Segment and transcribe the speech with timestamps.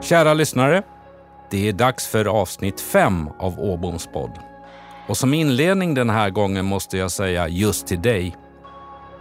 [0.00, 0.82] Kära lyssnare,
[1.50, 4.38] det är dags för avsnitt fem av Åboms podd.
[5.06, 8.36] Och som inledning den här gången måste jag säga just till dig.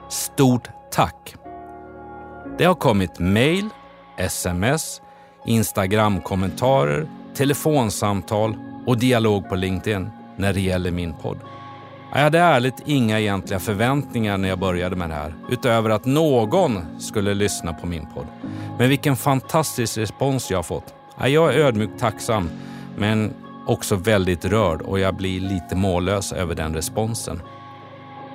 [0.10, 1.36] Stort tack!
[2.58, 3.70] Det har kommit mejl,
[4.18, 5.02] sms,
[5.46, 8.56] Instagram-kommentarer, telefonsamtal
[8.86, 11.40] och dialog på LinkedIn när det gäller min podd.
[12.14, 17.00] Jag hade ärligt inga egentliga förväntningar när jag började med det här, utöver att någon
[17.00, 18.28] skulle lyssna på min podd.
[18.78, 20.94] Men vilken fantastisk respons jag har fått.
[21.18, 22.50] Jag är ödmjukt tacksam,
[22.98, 23.34] men
[23.68, 27.42] också väldigt rörd och jag blir lite mållös över den responsen.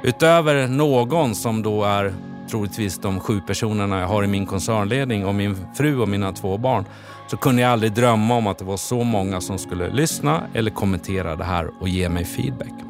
[0.03, 2.15] Utöver någon som då är
[2.51, 6.59] troligtvis de sju personerna jag har i min koncernledning och min fru och mina två
[6.59, 6.85] barn,
[7.31, 10.71] så kunde jag aldrig drömma om att det var så många som skulle lyssna eller
[10.71, 12.86] kommentera det här och ge mig feedback.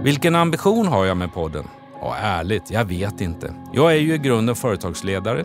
[0.00, 1.64] Vilken ambition har jag med podden?
[2.00, 3.54] Ja, ärligt, jag vet inte.
[3.72, 5.44] Jag är ju i grunden företagsledare.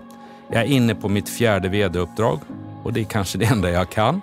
[0.52, 2.40] Jag är inne på mitt fjärde vd-uppdrag
[2.84, 4.22] och det är kanske det enda jag kan.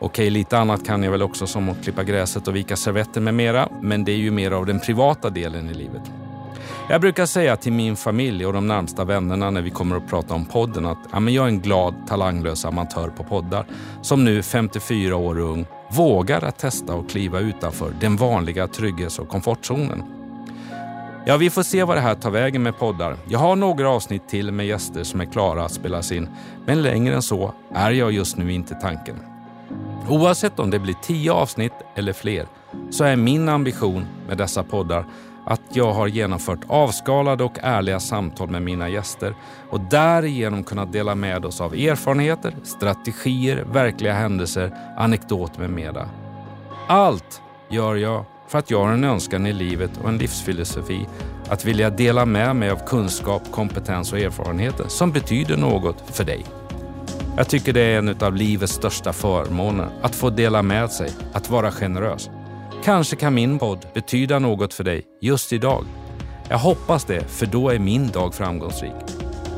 [0.00, 3.34] Okej, lite annat kan jag väl också som att klippa gräset och vika servetter med
[3.34, 6.02] mera, men det är ju mer av den privata delen i livet.
[6.90, 10.34] Jag brukar säga till min familj och de närmsta vännerna när vi kommer att prata
[10.34, 13.66] om podden att ja, men jag är en glad, talanglös amatör på poddar
[14.02, 19.28] som nu 54 år ung vågar att testa och kliva utanför den vanliga trygghets och
[19.28, 20.02] komfortzonen.
[21.26, 23.16] Ja, vi får se vad det här tar vägen med poddar.
[23.28, 26.28] Jag har några avsnitt till med gäster som är klara att spelas in,
[26.66, 29.16] men längre än så är jag just nu inte tanken.
[30.08, 32.46] Oavsett om det blir tio avsnitt eller fler
[32.90, 35.04] så är min ambition med dessa poddar
[35.48, 39.34] att jag har genomfört avskalade och ärliga samtal med mina gäster
[39.70, 46.08] och därigenom kunnat dela med oss av erfarenheter, strategier, verkliga händelser, anekdoter med mera.
[46.88, 51.06] Allt gör jag för att jag har en önskan i livet och en livsfilosofi
[51.48, 56.46] att vilja dela med mig av kunskap, kompetens och erfarenheter som betyder något för dig.
[57.36, 61.50] Jag tycker det är en av livets största förmåner att få dela med sig, att
[61.50, 62.30] vara generös.
[62.84, 65.84] Kanske kan min podd betyda något för dig just idag.
[66.48, 68.92] Jag hoppas det, för då är min dag framgångsrik.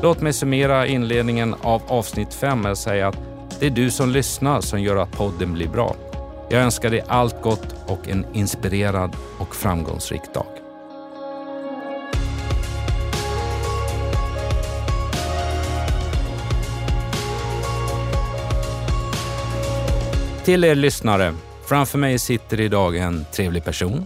[0.01, 3.17] Låt mig summera inledningen av avsnitt 5 med att säga att
[3.59, 5.95] det är du som lyssnar som gör att podden blir bra.
[6.49, 10.45] Jag önskar dig allt gott och en inspirerad och framgångsrik dag.
[20.43, 21.33] Till er lyssnare
[21.71, 24.05] Framför mig sitter idag en trevlig person.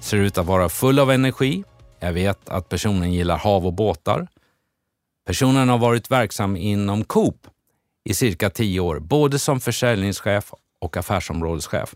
[0.00, 1.64] Ser ut att vara full av energi.
[2.00, 4.26] Jag vet att personen gillar hav och båtar.
[5.26, 7.46] Personen har varit verksam inom Coop
[8.04, 11.94] i cirka tio år, både som försäljningschef och affärsområdeschef.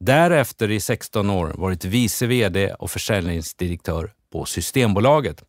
[0.00, 5.44] Därefter i 16 år varit vice VD och försäljningsdirektör på Systembolaget.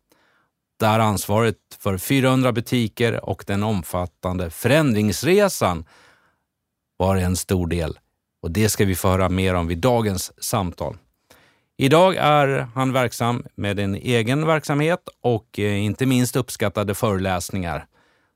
[0.78, 5.84] Där ansvaret för 400 butiker och den omfattande förändringsresan
[6.96, 7.98] var en stor del
[8.42, 10.96] och det ska vi få höra mer om vid dagens samtal.
[11.76, 17.86] Idag är han verksam med en egen verksamhet och eh, inte minst uppskattade föreläsningar.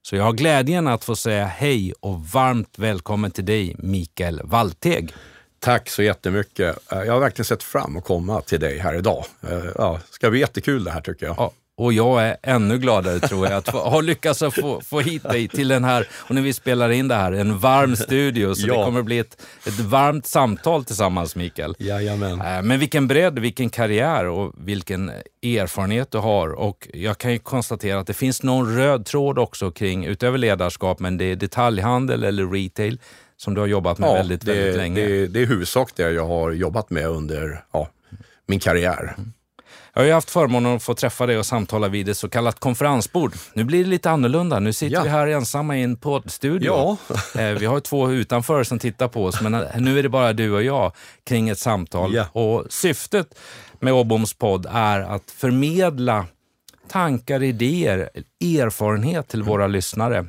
[0.03, 5.15] Så jag har glädjen att få säga hej och varmt välkommen till dig Mikael Walteg.
[5.59, 6.93] Tack så jättemycket.
[6.93, 9.25] Eh, jag har verkligen sett fram att komma till dig här idag.
[9.43, 11.35] Eh, ja, det ska bli jättekul det här tycker jag.
[11.39, 15.23] Ja, och jag är ännu gladare tror jag att ha lyckats att få, få hit
[15.23, 18.55] dig till den här, och när vi spelar in det här, en varm studio.
[18.55, 18.79] Så ja.
[18.79, 21.75] det kommer att bli ett, ett varmt samtal tillsammans Mikael.
[21.79, 22.41] Jajamän.
[22.41, 25.11] Äh, men vilken bredd, vilken karriär och vilken
[25.43, 26.49] erfarenhet du har.
[26.49, 31.01] Och jag kan ju konstatera att det finns någon röd tråd också kring, utöver ledarskap,
[31.01, 33.01] men det är detaljhandel eller retail
[33.37, 35.01] som du har jobbat med ja, väldigt, det, väldigt länge.
[35.01, 37.89] Det, det är huvudsak det jag har jobbat med under ja,
[38.47, 39.15] min karriär.
[39.19, 39.33] Mm.
[39.95, 42.61] Jag har ju haft förmånen att få träffa dig och samtala vid ett så kallat
[42.61, 43.33] konferensbord.
[43.53, 44.61] Nu blir det lite annorlunda.
[44.61, 45.03] Nu sitter ja.
[45.03, 46.67] vi här ensamma i en poddstudio.
[46.67, 46.97] Ja.
[47.41, 50.33] Eh, vi har två utanför som tittar på oss, men eh, nu är det bara
[50.33, 50.93] du och jag
[51.25, 52.15] kring ett samtal.
[52.15, 52.27] Ja.
[52.33, 53.39] Och syftet
[53.81, 56.27] med Åboms podd är att förmedla
[56.89, 58.11] tankar, idéer,
[58.41, 60.27] erfarenhet till våra lyssnare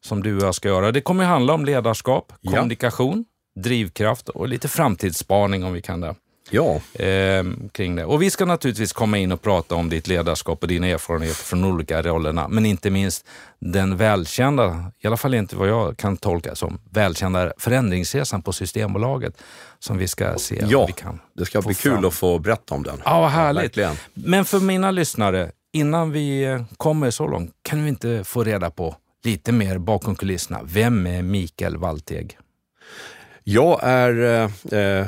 [0.00, 0.92] som du och jag ska göra.
[0.92, 3.24] Det kommer handla om ledarskap, kommunikation,
[3.60, 6.14] drivkraft och lite framtidsspaning om vi kan det.
[6.50, 6.80] Ja.
[7.04, 8.04] Eh, kring det.
[8.04, 11.64] Och vi ska naturligtvis komma in och prata om ditt ledarskap och dina erfarenheter från
[11.64, 12.48] olika rollerna.
[12.48, 13.26] Men inte minst
[13.58, 19.42] den välkända, i alla fall inte vad jag kan tolka som, välkända förändringsresan på Systembolaget
[19.78, 20.64] som vi ska se.
[20.68, 21.96] Ja, vi kan det ska bli fram.
[21.96, 23.02] kul att få berätta om den.
[23.04, 23.76] Ja, vad härligt.
[23.76, 28.70] Ja, Men för mina lyssnare, innan vi kommer så långt, kan vi inte få reda
[28.70, 30.60] på lite mer bakom kulisserna.
[30.64, 32.38] Vem är Mikael Walteg?
[33.44, 35.06] Jag är eh, eh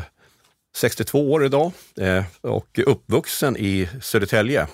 [0.79, 4.67] 62 år idag eh, och uppvuxen i Södertälje.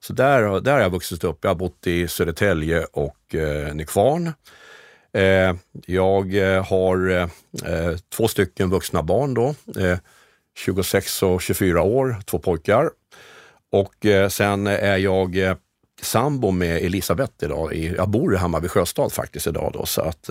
[0.00, 1.38] Så där, där har jag vuxit upp.
[1.42, 4.32] Jag har bott i Södertälje och eh, Nykvarn.
[5.12, 5.54] Eh,
[5.86, 9.98] jag eh, har eh, två stycken vuxna barn då, eh,
[10.58, 12.90] 26 och 24 år, två pojkar.
[13.72, 13.94] Och
[14.30, 15.56] sen är jag
[16.02, 17.74] sambo med Elisabeth idag.
[17.74, 20.30] Jag bor i Hammarby sjöstad faktiskt idag då, så att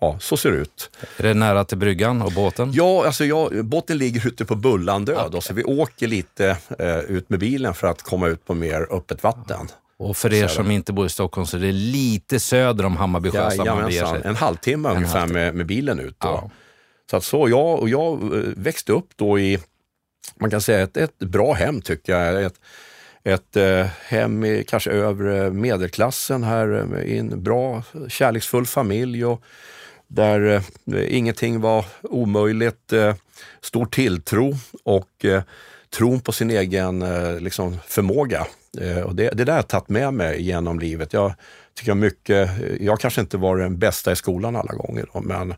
[0.00, 0.90] ja, så ser det ut.
[1.16, 2.72] Är det nära till bryggan och båten?
[2.72, 5.28] Ja, alltså jag, båten ligger ute på Bullandö, okay.
[5.30, 8.86] då, så vi åker lite eh, ut med bilen för att komma ut på mer
[8.90, 9.68] öppet vatten.
[9.98, 13.30] Och för er som inte bor i Stockholm så är det lite söder om Hammarby
[13.30, 14.20] sjöstad ja, man beger sig.
[14.24, 15.40] En halvtimme en ungefär halvtimme.
[15.40, 16.16] Med, med, bilen ut.
[16.20, 16.50] Ja.
[17.10, 19.58] Så att så, jag, och jag eh, växte upp då i,
[20.36, 22.44] man kan säga ett, ett bra hem tycker jag.
[22.44, 22.60] Ett,
[23.24, 29.42] ett eh, hem i kanske övre medelklassen här eh, i en bra kärleksfull familj och
[30.06, 30.62] där
[30.94, 32.92] eh, ingenting var omöjligt.
[32.92, 33.14] Eh,
[33.60, 35.42] stor tilltro och eh,
[35.90, 38.46] tron på sin egen eh, liksom, förmåga.
[38.80, 41.12] Eh, och det, det där har jag tagit med mig genom livet.
[41.12, 41.34] Jag
[41.74, 42.50] tycker mycket,
[42.80, 45.54] jag kanske inte var den bästa i skolan alla gånger, då, men,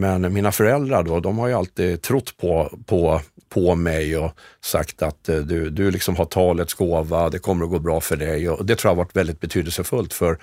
[0.00, 5.02] men mina föräldrar då, de har ju alltid trott på, på, på mig och sagt
[5.02, 8.48] att eh, du, du liksom har talets gåva, det kommer att gå bra för dig.
[8.50, 10.38] Och det tror jag har varit väldigt betydelsefullt för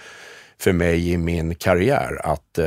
[0.60, 2.22] för mig i min karriär.
[2.24, 2.60] Att,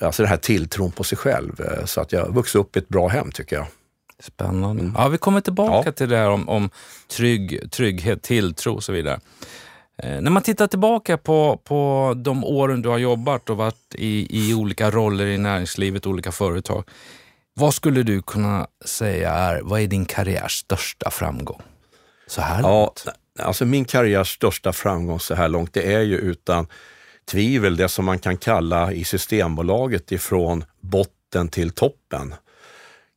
[0.00, 1.62] alltså den här tilltron på sig själv.
[1.84, 3.66] Så att jag vuxit upp i ett bra hem tycker jag.
[4.20, 4.92] Spännande.
[4.96, 5.92] Ja, vi kommer tillbaka ja.
[5.92, 6.70] till det här om, om
[7.08, 9.20] trygg, trygghet, tilltro och så vidare.
[10.02, 14.26] Eh, när man tittar tillbaka på, på de åren du har jobbat och varit i,
[14.30, 16.84] i olika roller i näringslivet, olika företag.
[17.54, 21.62] Vad skulle du kunna säga är, vad är din karriärs största framgång?
[22.26, 23.02] Så här långt.
[23.06, 26.66] Ja, alltså min karriärs största framgång så här långt, det är ju utan
[27.30, 32.34] tvivel det som man kan kalla i Systembolaget ifrån botten till toppen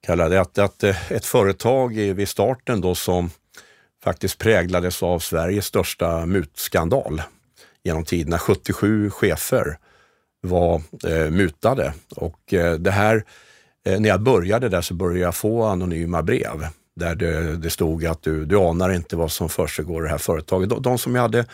[0.07, 3.29] kallar det, att, att eh, ett företag vid starten då som
[4.07, 7.21] faktiskt präglades av Sveriges största mutskandal
[7.83, 8.39] genom tiderna.
[8.39, 9.77] 77 chefer
[10.41, 13.23] var eh, mutade och eh, det här,
[13.85, 18.05] eh, när jag började där så började jag få anonyma brev där det, det stod
[18.05, 20.69] att du, du anar inte vad som försiggår i det här företaget.
[20.69, 21.45] De, de som jag hade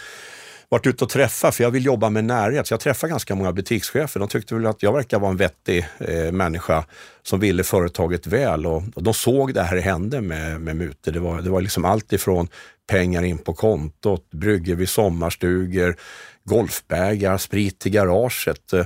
[0.73, 2.67] varit ute och träffat, för jag vill jobba med närhet.
[2.67, 4.19] Så jag träffade ganska många butikschefer.
[4.19, 6.85] De tyckte väl att jag verkar vara en vettig eh, människa
[7.23, 11.11] som ville företaget väl och, och de såg det här hände med, med mutor.
[11.11, 12.47] Det var, det var liksom allt ifrån
[12.89, 15.95] pengar in på kontot, bryggor vid sommarstugor,
[16.43, 18.73] golfbägar, sprit i garaget.
[18.73, 18.85] Eh,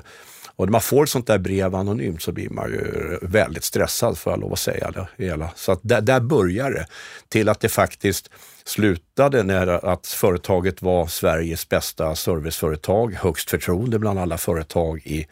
[0.58, 4.18] och när man får ett sånt där brev anonymt så blir man ju väldigt stressad
[4.18, 4.92] får jag lov att säga.
[4.92, 5.50] Det hela.
[5.56, 6.88] Så att där, där börjar det.
[7.30, 8.30] Till att det faktiskt
[8.66, 15.28] slutade när att företaget var Sveriges bästa serviceföretag, högst förtroende bland alla företag i,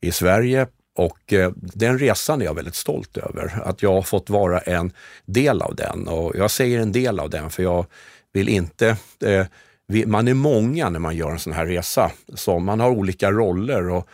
[0.00, 0.66] i Sverige.
[0.96, 4.92] Och eh, den resan är jag väldigt stolt över, att jag har fått vara en
[5.26, 6.08] del av den.
[6.08, 7.86] Och jag säger en del av den för jag
[8.32, 9.46] vill inte eh,
[9.88, 12.10] vi, man är många när man gör en sån här resa.
[12.34, 14.08] Så man har olika roller och,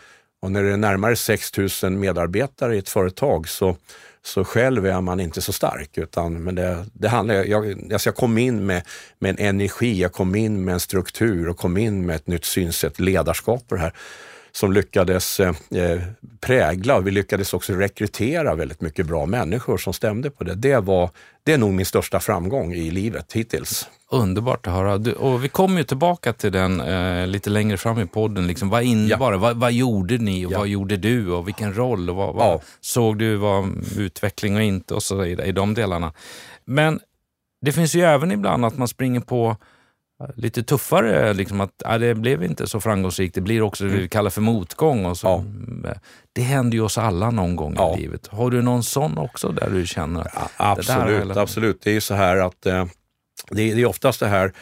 [0.45, 1.53] och när det är närmare 6
[1.83, 3.77] 000 medarbetare i ett företag så
[4.23, 5.99] så själv är man inte så stark.
[5.99, 8.83] Utan, men det, det handlar, jag, alltså jag kom in med,
[9.19, 12.45] med en energi, jag kom in med en struktur och kom in med ett nytt
[12.45, 13.93] synsätt, ledarskap på det här
[14.53, 16.01] som lyckades eh, eh,
[16.41, 20.55] prägla och vi lyckades också rekrytera väldigt mycket bra människor som stämde på det.
[20.55, 21.11] Det, var,
[21.45, 23.89] det är nog min största framgång i livet hittills.
[24.15, 24.99] Underbart att höra.
[24.99, 28.47] Du, och vi kommer ju tillbaka till den eh, lite längre fram i podden.
[28.47, 29.39] Liksom, vad innebar ja.
[29.39, 30.59] vad, vad gjorde ni och ja.
[30.59, 32.11] vad gjorde du och vilken roll?
[32.11, 32.61] Och vad, vad ja.
[32.81, 33.69] såg du var
[33.99, 36.13] utveckling och inte och så vidare i de delarna.
[36.65, 37.01] Men
[37.61, 39.57] det finns ju även ibland att man springer på
[40.37, 43.35] lite tuffare, liksom att äh, det blev inte så framgångsrikt.
[43.35, 44.09] Det blir också det vi mm.
[44.09, 45.07] kallar för motgång.
[45.07, 45.27] Och så.
[45.27, 45.95] Ja.
[46.33, 47.97] Det händer ju oss alla någon gång ja.
[47.97, 48.27] i livet.
[48.27, 50.31] Har du någon sån också där du känner?
[50.35, 51.81] Ja, absolut, det absolut.
[51.83, 52.85] Det är ju så här att eh,
[53.51, 54.53] det, är, det är oftast det här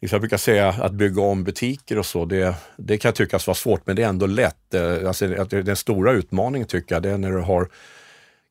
[0.00, 3.54] liksom jag brukar säga att bygga om butiker och så, det, det kan tyckas vara
[3.54, 4.74] svårt men det är ändå lätt.
[4.74, 7.68] Eh, alltså, den stora utmaningen tycker jag det är när du har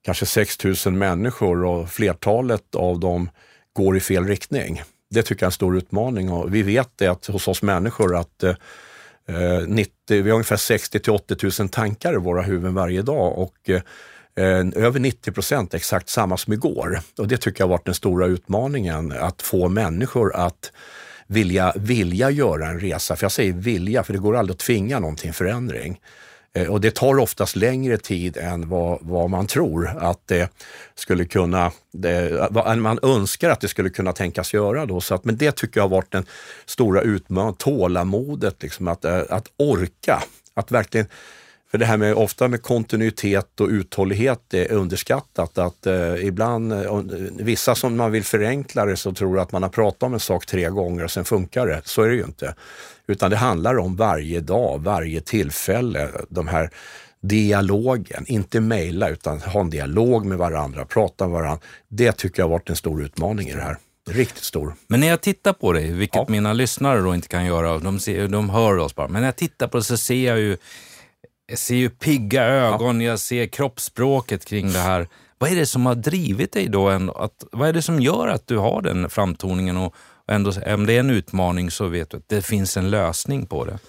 [0.06, 3.30] kanske 6 000 människor och flertalet av dem
[3.74, 7.08] går i fel riktning det tycker jag är en stor utmaning och vi vet det
[7.08, 8.56] att hos oss människor att eh,
[9.28, 13.38] eh 90, vi har ungefär 60 till 80 000 tankar i våra huvuden varje dag
[13.38, 13.82] och eh,
[14.40, 17.00] Eh, över 90 procent exakt samma som igår.
[17.18, 20.72] Och det tycker jag har varit den stora utmaningen, att få människor att
[21.28, 23.16] vilja, vilja göra en resa.
[23.16, 26.00] För jag säger vilja, för det går aldrig att tvinga någon till förändring.
[26.54, 30.50] Eh, och det tar oftast längre tid än vad, vad man tror att det
[30.96, 34.86] skulle kunna, det, vad man önskar att det skulle kunna tänkas göra.
[34.86, 35.02] Då.
[35.02, 36.26] Så att, men det tycker jag har varit den
[36.66, 40.24] stora utmaningen, tålamodet, liksom att, eh, att orka.
[40.54, 41.08] Att verkligen
[41.72, 45.58] för det här med ofta med kontinuitet och uthållighet är underskattat.
[45.58, 47.02] Att eh, ibland, eh,
[47.38, 50.46] vissa som man vill förenkla det så tror att man har pratat om en sak
[50.46, 51.82] tre gånger och sen funkar det.
[51.86, 52.56] Så är det ju inte.
[53.08, 56.70] Utan det handlar om varje dag, varje tillfälle, de här
[57.22, 61.66] dialogen, inte mejla utan ha en dialog med varandra, prata med varandra.
[61.88, 63.78] Det tycker jag har varit en stor utmaning i det här.
[64.10, 64.76] Riktigt stor.
[64.88, 66.26] Men när jag tittar på dig, vilket ja.
[66.28, 69.36] mina lyssnare då inte kan göra, de, ser, de hör oss bara, men när jag
[69.36, 70.58] tittar på det så ser jag ju,
[71.50, 73.08] jag ser ju pigga ögon, ja.
[73.08, 75.08] jag ser kroppsspråket kring det här.
[75.38, 76.90] Vad är det som har drivit dig då?
[76.90, 79.96] Att, vad är det som gör att du har den framtoningen och,
[80.28, 83.66] ändå, om det är en utmaning så vet du att det finns en lösning på
[83.66, 83.80] det?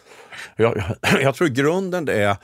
[0.57, 0.83] Jag,
[1.23, 2.37] jag tror grunden det är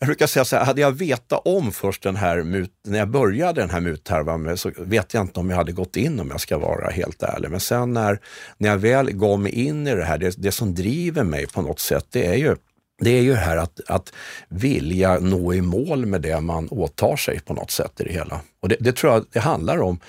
[0.00, 3.08] jag brukar säga så här, hade jag vetat om först den här mut, när jag
[3.08, 6.40] började den här muthärvan så vet jag inte om jag hade gått in om jag
[6.40, 7.50] ska vara helt ärlig.
[7.50, 8.20] Men sen när,
[8.58, 11.62] när jag väl gav mig in i det här, det, det som driver mig på
[11.62, 12.56] något sätt, det är ju
[13.00, 14.12] det är ju här att, att
[14.48, 18.40] vilja nå i mål med det man åtar sig på något sätt i det hela.
[18.60, 20.00] Och det, det tror jag det handlar om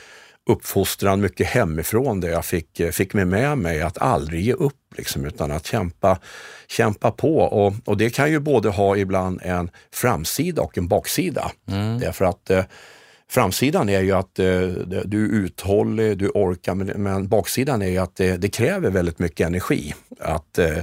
[0.50, 5.26] uppfostran mycket hemifrån där jag fick, fick med, med mig att aldrig ge upp liksom,
[5.26, 6.20] utan att kämpa,
[6.68, 7.38] kämpa på.
[7.38, 11.52] Och, och det kan ju både ha ibland en framsida och en baksida.
[11.68, 12.00] Mm.
[12.00, 12.64] Därför att eh,
[13.30, 14.46] framsidan är ju att eh,
[15.06, 19.20] du är uthållig, du orkar, men, men baksidan är ju att det, det kräver väldigt
[19.20, 20.78] mycket energi att eh,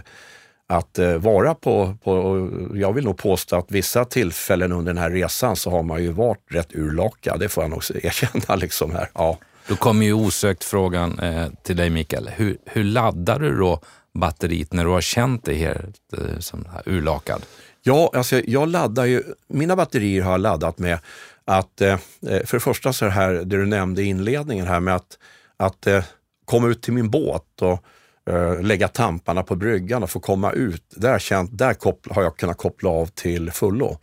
[0.68, 5.10] att eh, vara på, på, jag vill nog påstå att vissa tillfällen under den här
[5.10, 8.56] resan så har man ju varit rätt urlakad, det får jag nog erkänna.
[8.56, 9.10] Liksom här.
[9.14, 9.38] Ja.
[9.68, 13.80] Då kommer ju osökt frågan eh, till dig Mikael, hur, hur laddar du då
[14.14, 17.42] batteriet när du har känt dig helt eh, som här urlakad?
[17.82, 20.98] Ja, alltså jag laddar ju, mina batterier har jag laddat med
[21.44, 21.98] att, eh, eh
[22.44, 25.18] för det första så här, det du nämnde i inledningen här med att,
[25.56, 26.04] att eh,
[26.44, 27.84] komma ut till min båt och
[28.30, 30.82] Eh, lägga tamparna på bryggan och få komma ut.
[30.96, 33.98] Där, känt, där koppla, har jag kunnat koppla av till fullo.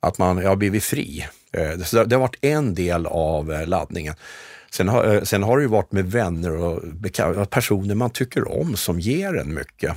[0.00, 1.26] Att man, jag har blivit fri.
[1.52, 4.14] Eh, så det har varit en del av eh, laddningen.
[4.70, 6.82] Sen har, sen har det ju varit med vänner och
[7.50, 9.96] personer man tycker om som ger en mycket.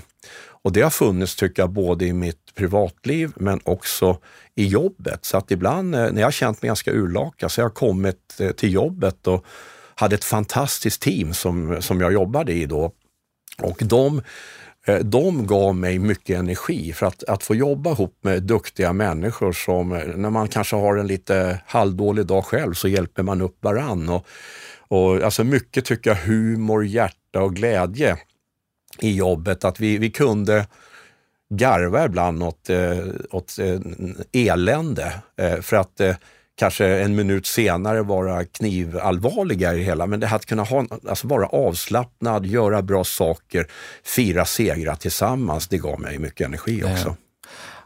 [0.64, 4.18] Och det har funnits, tycker jag, både i mitt privatliv men också
[4.56, 5.26] i jobbet.
[5.26, 8.74] Så att ibland när jag har känt mig ganska urlakad så har jag kommit till
[8.74, 9.46] jobbet och
[9.96, 12.92] hade ett fantastiskt team som, som jag jobbade i då
[13.62, 14.22] och de,
[14.88, 19.52] eh, de gav mig mycket energi för att, att få jobba ihop med duktiga människor
[19.52, 23.58] som, eh, när man kanske har en lite halvdålig dag själv, så hjälper man upp
[23.62, 24.10] varann.
[24.10, 24.28] Och,
[24.88, 28.18] och alltså mycket tycker jag humor, hjärta och glädje
[29.00, 29.64] i jobbet.
[29.64, 30.68] Att vi, vi kunde
[31.50, 32.98] garva ibland åt, eh,
[33.32, 33.80] åt eh,
[34.32, 35.14] elände
[35.62, 36.02] för att
[36.56, 40.08] kanske en minut senare vara knivallvarliga i det hela.
[40.08, 43.68] Men det här att kunna ha, alltså vara avslappnad, göra bra saker,
[44.04, 47.16] fira segrar tillsammans, det gav mig mycket energi också.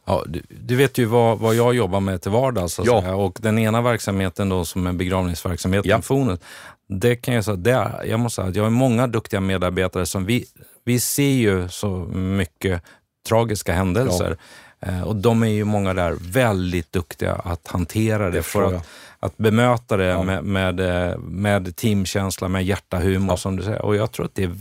[0.06, 2.80] Ja, du, du, vet ju vad, vad jag jobbar med till vardags.
[2.80, 3.16] Alltså, ja.
[3.16, 6.02] Och den ena verksamheten då som är begravningsverksamheten, ja.
[6.02, 6.44] Fonet,
[6.90, 10.26] det kan jag säga, det, jag måste säga att jag har många duktiga medarbetare som
[10.26, 10.46] vi,
[10.86, 12.84] vi ser ju så mycket
[13.28, 14.30] tragiska händelser.
[14.30, 14.46] Ja.
[14.80, 18.88] Eh, och de är ju många där väldigt duktiga att hantera det, det för att,
[19.20, 20.24] att bemöta det ja.
[20.24, 23.38] med, med, eh, med teamkänsla, med hjärtahumor ja.
[23.38, 23.82] som du säger.
[23.82, 24.56] Och jag tror att det är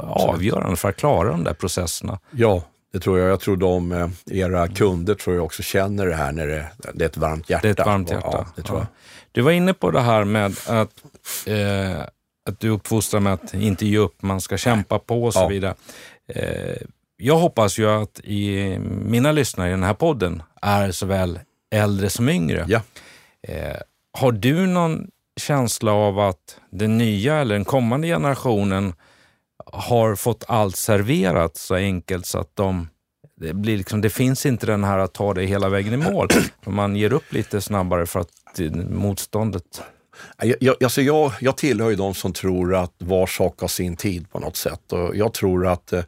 [0.00, 2.18] avgörande för att klara de där processerna.
[2.30, 3.28] Ja, det tror jag.
[3.30, 7.04] Jag tror de, eh, era kunder tror jag också känner det här när det, det
[7.04, 7.62] är ett varmt hjärta.
[7.62, 8.28] Det är ett varmt hjärta.
[8.32, 8.86] Ja, det tror jag.
[9.32, 11.04] Du var inne på det här med att,
[11.46, 12.00] eh,
[12.48, 15.74] att du uppfostrar med att inte ge upp, man ska kämpa på och så vidare.
[16.28, 16.76] Eh,
[17.20, 22.28] jag hoppas ju att i mina lyssnare i den här podden är såväl äldre som
[22.28, 22.64] yngre.
[22.68, 22.80] Ja.
[23.42, 23.76] Eh,
[24.12, 25.10] har du någon
[25.40, 28.94] känsla av att den nya eller den kommande generationen
[29.72, 32.88] har fått allt serverat så enkelt så att de
[33.36, 36.28] det, blir liksom, det finns inte den här att ta det hela vägen i mål.
[36.64, 38.60] Man ger upp lite snabbare för att
[38.90, 39.82] motståndet
[40.42, 43.96] jag, jag, alltså jag, jag tillhör ju de som tror att var sak har sin
[43.96, 44.92] tid på något sätt.
[44.92, 46.02] Och jag tror att eh,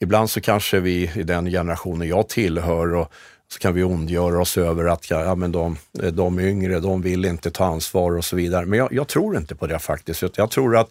[0.00, 3.12] ibland så kanske vi i den generationen jag tillhör och
[3.52, 5.76] så kan vi ondgöra oss över att ja, men de,
[6.12, 8.66] de yngre, de vill inte ta ansvar och så vidare.
[8.66, 10.22] Men jag, jag tror inte på det faktiskt.
[10.36, 10.90] Jag tror att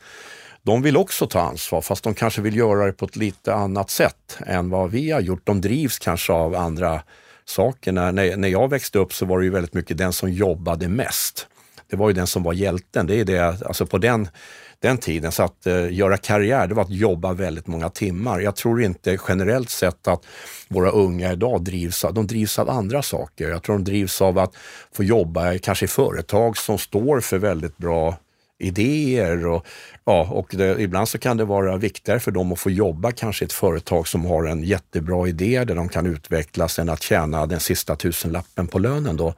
[0.64, 3.90] de vill också ta ansvar, fast de kanske vill göra det på ett lite annat
[3.90, 5.42] sätt än vad vi har gjort.
[5.44, 7.02] De drivs kanske av andra
[7.46, 7.92] saker.
[7.92, 11.48] När, när jag växte upp så var det ju väldigt mycket den som jobbade mest.
[11.90, 13.08] Det var ju den som var hjälten.
[13.08, 14.28] Det är det, alltså på den
[14.82, 15.32] den tiden.
[15.32, 18.40] Så att eh, göra karriär, det var att jobba väldigt många timmar.
[18.40, 20.26] Jag tror inte generellt sett att
[20.68, 23.50] våra unga idag drivs av, de drivs av andra saker.
[23.50, 24.56] Jag tror de drivs av att
[24.96, 28.18] få jobba eh, kanske i företag som står för väldigt bra
[28.60, 29.66] idéer och,
[30.06, 33.44] ja, och det, ibland så kan det vara viktigare för dem att få jobba kanske
[33.44, 37.46] i ett företag som har en jättebra idé där de kan utvecklas än att tjäna
[37.46, 39.18] den sista tusenlappen på lönen.
[39.18, 39.34] Då.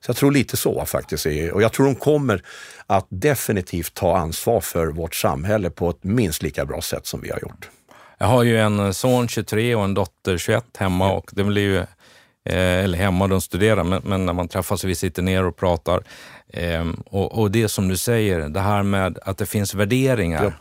[0.00, 1.26] Så jag tror lite så faktiskt.
[1.26, 2.42] Och jag tror de kommer
[2.86, 7.30] att definitivt ta ansvar för vårt samhälle på ett minst lika bra sätt som vi
[7.30, 7.70] har gjort.
[8.18, 11.86] Jag har ju en son 23 och en dotter 21 hemma och det blir ju,
[12.54, 16.02] eller hemma, de studerar, men, men, när man träffas och vi sitter ner och pratar.
[16.48, 20.52] Eh, och, och, det som du säger, det här med att det finns värderingar, ja.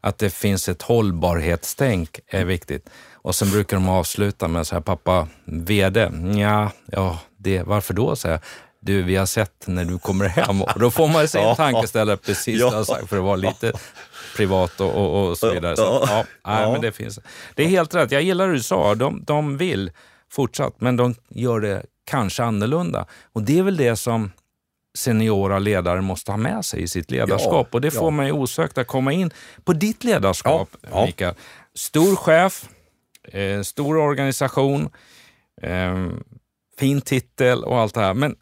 [0.00, 2.90] att det finns ett hållbarhetstänk är viktigt.
[3.12, 8.16] Och sen brukar de avsluta med så här, pappa, VD, ja, ja det, varför då?
[8.16, 8.42] säger jag
[8.80, 10.62] du, vi har sett när du kommer hem.
[10.62, 12.84] Och då får man sig en tankeställare precis ja.
[12.84, 13.72] sagt, för att vara lite
[14.36, 15.76] privat och, och, och så vidare.
[15.76, 17.18] Så, ja, nej, Men det, finns.
[17.54, 18.12] det är helt rätt.
[18.12, 18.94] Jag gillar det du sa.
[18.94, 19.90] De, de vill
[20.32, 23.06] fortsatt, men de gör det kanske annorlunda.
[23.32, 24.30] Och det är väl det som
[24.98, 27.68] seniora ledare måste ha med sig i sitt ledarskap.
[27.70, 28.10] Ja, och det får ja.
[28.10, 29.30] mig osökt att komma in
[29.64, 31.34] på ditt ledarskap, ja, Mikael.
[31.74, 32.68] Stor chef,
[33.32, 34.90] eh, stor organisation,
[35.62, 36.06] eh,
[36.78, 38.14] fin titel och allt det här.
[38.14, 38.36] Men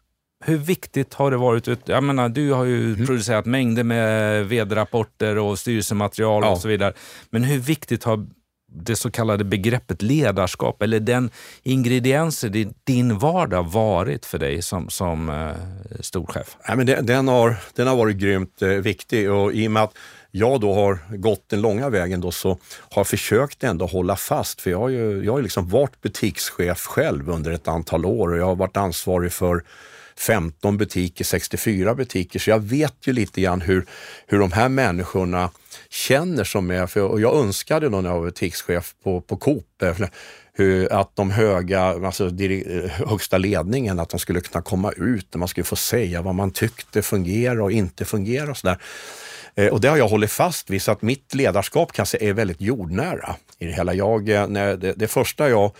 [0.45, 1.67] hur viktigt har det varit?
[1.85, 3.05] Jag menar, du har ju mm.
[3.05, 6.93] producerat mängder med vd-rapporter och styrelsematerial och så vidare.
[7.29, 8.27] Men hur viktigt har
[8.71, 11.29] det så kallade begreppet ledarskap eller den
[11.63, 16.57] ingrediensen i din vardag varit för dig som, som eh, storchef?
[16.67, 19.31] Ja, men den, den, har, den har varit grymt eh, viktig.
[19.31, 19.93] Och i och med att
[20.31, 22.49] jag då har gått den långa vägen då så
[22.89, 26.85] har jag försökt ändå hålla fast, för jag har ju jag har liksom varit butikschef
[26.85, 28.31] själv under ett antal år.
[28.31, 29.63] Och jag har varit ansvarig för
[30.17, 33.85] 15 butiker, 64 butiker, så jag vet ju lite grann hur,
[34.27, 35.49] hur de här människorna
[35.91, 39.81] känner som är, för, och jag önskade då när jag var butikschef på, på Coop,
[39.81, 39.95] eh,
[40.53, 45.39] hur, att de höga, alltså eh, högsta ledningen, att de skulle kunna komma ut och
[45.39, 48.77] man skulle få säga vad man tyckte fungerar och inte fungerar och sådär.
[49.55, 52.61] Eh, och det har jag hållit fast vid, så att mitt ledarskap kanske är väldigt
[52.61, 53.93] jordnära i det hela.
[53.93, 55.71] Jag, när det, det första jag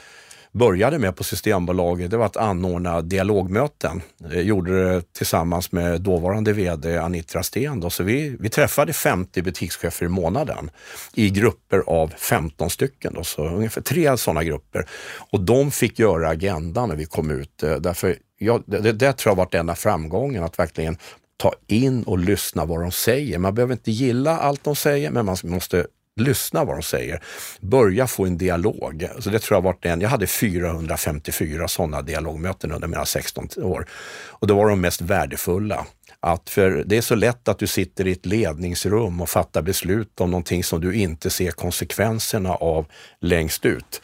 [0.51, 4.01] började med på Systembolaget, det var att anordna dialogmöten.
[4.17, 7.79] Jag gjorde det tillsammans med dåvarande VD Anitra Sten.
[7.79, 7.89] Då.
[7.89, 10.69] Så vi, vi träffade 50 butikschefer i månaden
[11.13, 13.13] i grupper av 15 stycken.
[13.13, 13.23] Då.
[13.23, 14.85] Så ungefär tre sådana grupper.
[15.31, 17.63] Och de fick göra agendan när vi kom ut.
[17.63, 20.97] Eh, därför jag, det, det tror jag har varit ena framgången, att verkligen
[21.37, 23.37] ta in och lyssna vad de säger.
[23.37, 25.87] Man behöver inte gilla allt de säger, men man måste
[26.19, 27.23] lyssna vad de säger.
[27.61, 29.07] Börja få en dialog.
[29.19, 33.85] Så det tror jag varit en, jag hade 454 sådana dialogmöten under mina 16 år.
[34.29, 35.85] Och det var de mest värdefulla.
[36.19, 40.21] Att för det är så lätt att du sitter i ett ledningsrum och fattar beslut
[40.21, 42.85] om någonting som du inte ser konsekvenserna av
[43.21, 44.01] längst ut.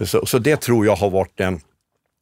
[0.00, 1.60] Så, så det tror jag har varit en,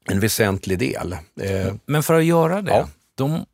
[0.09, 1.13] en väsentlig del.
[1.41, 2.89] Eh, Men för att göra det, ja.
[3.15, 3.47] de,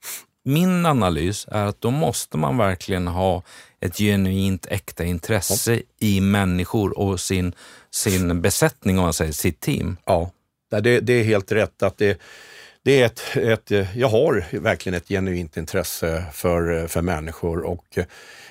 [0.44, 3.42] min analys är att då måste man verkligen ha
[3.81, 5.83] ett genuint äkta intresse ja.
[5.98, 7.52] i människor och sin,
[7.90, 9.96] sin besättning, om man säger, sitt team.
[10.05, 10.31] Ja,
[10.70, 11.83] det, det är helt rätt.
[11.83, 12.20] att det
[12.85, 17.98] det är ett, ett, jag har verkligen ett genuint intresse för, för människor och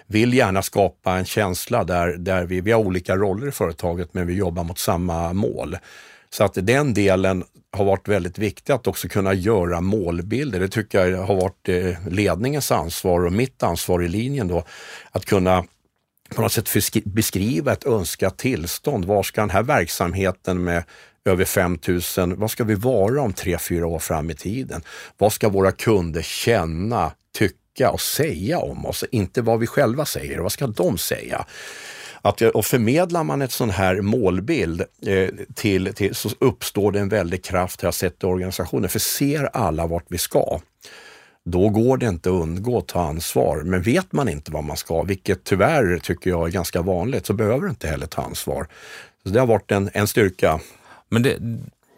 [0.07, 4.27] vill gärna skapa en känsla där, där vi, vi har olika roller i företaget men
[4.27, 5.77] vi jobbar mot samma mål.
[6.33, 10.59] Så att den delen har varit väldigt viktig att också kunna göra målbilder.
[10.59, 14.63] Det tycker jag har varit eh, ledningens ansvar och mitt ansvar i linjen då.
[15.11, 15.65] Att kunna
[16.35, 19.05] på något sätt beskriva ett önskat tillstånd.
[19.05, 20.83] Var ska den här verksamheten med
[21.25, 24.81] över 5000, vad ska vi vara om tre, fyra år fram i tiden?
[25.17, 29.03] Vad ska våra kunder känna, tycka och säga om oss?
[29.11, 31.45] Inte vad vi själva säger, vad ska de säga?
[32.21, 37.09] Att, och förmedlar man ett sån här målbild eh, till, till, så uppstår det en
[37.09, 40.59] väldig kraft, har jag sett i organisationen, för ser alla vart vi ska,
[41.45, 43.61] då går det inte att undgå att ta ansvar.
[43.65, 47.33] Men vet man inte vad man ska, vilket tyvärr tycker jag är ganska vanligt, så
[47.33, 48.67] behöver du inte heller ta ansvar.
[49.23, 50.59] Så Det har varit en, en styrka.
[51.09, 51.37] Men det,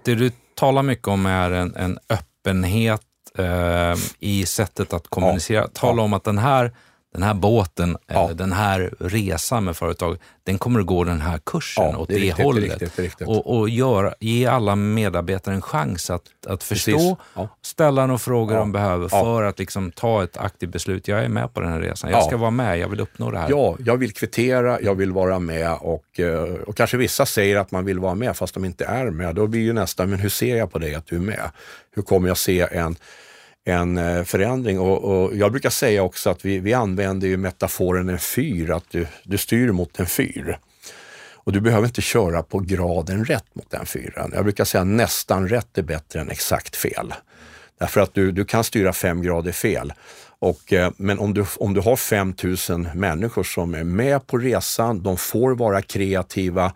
[0.06, 3.02] det du talar mycket om är en, en öppenhet
[3.38, 5.62] eh, i sättet att kommunicera.
[5.62, 6.06] Ja, Tala ja.
[6.06, 6.72] om att den här
[7.14, 8.32] den här båten, ja.
[8.34, 12.14] den här resan med företag, den kommer att gå den här kursen ja, åt det,
[12.14, 12.64] det riktigt, hållet.
[12.64, 13.28] Det riktigt, det riktigt.
[13.28, 17.50] Och, och göra, ge alla medarbetare en chans att, att förstå, ja.
[17.62, 21.08] ställa några frågor de behöver för att liksom ta ett aktivt beslut.
[21.08, 23.38] Jag är med på den här resan, jag ska vara med, jag vill uppnå det
[23.38, 23.50] här.
[23.50, 27.72] Ja, jag vill kvittera, jag vill vara med och, eh, och kanske vissa säger att
[27.72, 29.36] man vill vara med fast de inte är med.
[29.36, 31.52] Då blir ju nästa, men hur ser jag på dig att du är med?
[31.96, 32.96] Hur kommer jag se en
[33.66, 34.80] en eh, förändring.
[34.80, 38.86] Och, och, jag brukar säga också att vi, vi använder ju metaforen en fyr, att
[38.92, 40.58] du, du styr mot en fyr.
[41.46, 44.32] Och du behöver inte köra på graden rätt mot den fyren.
[44.34, 47.14] Jag brukar säga nästan rätt är bättre än exakt fel.
[47.80, 49.94] Därför att du, du kan styra fem grader fel.
[50.40, 55.04] Och, eh, men om du, om du har 5000 människor som är med på resan,
[55.04, 56.74] de får vara kreativa,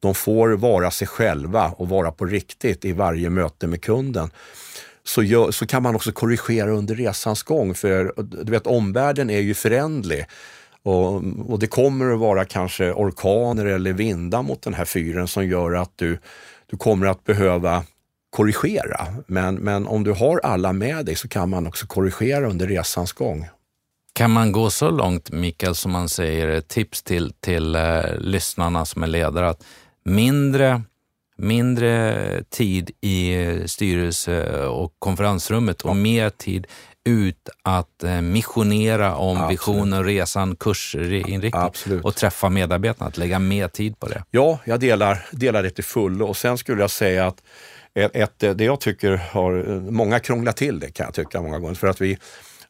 [0.00, 4.30] de får vara sig själva och vara på riktigt i varje möte med kunden
[5.04, 7.74] så, gör, så kan man också korrigera under resans gång.
[7.74, 8.12] För
[8.44, 10.26] du vet, omvärlden är ju förändlig.
[10.82, 11.14] Och,
[11.48, 15.72] och, det kommer att vara kanske orkaner eller vindar mot den här fyren som gör
[15.72, 16.18] att du,
[16.70, 17.84] du kommer att behöva
[18.30, 19.06] korrigera.
[19.26, 23.12] Men, men om du har alla med dig så kan man också korrigera under resans
[23.12, 23.48] gång.
[24.12, 29.02] Kan man gå så långt, Mikael, som man säger, tips till, till eh, lyssnarna som
[29.02, 29.64] är ledare, att
[30.04, 30.82] mindre,
[31.40, 36.66] mindre tid i styrelse och konferensrummet och mer tid
[37.04, 39.52] ut att eh, missionera om Absolut.
[39.52, 42.04] visionen, resan, kursinriktning Absolut.
[42.04, 44.24] och träffa medarbetarna, att lägga mer tid på det.
[44.30, 47.42] Ja, jag delar, delar det till fullo och sen skulle jag säga att
[47.94, 51.74] ett, ett, det jag tycker har, många krånglar till det kan jag tycka många gånger,
[51.74, 52.18] för att vi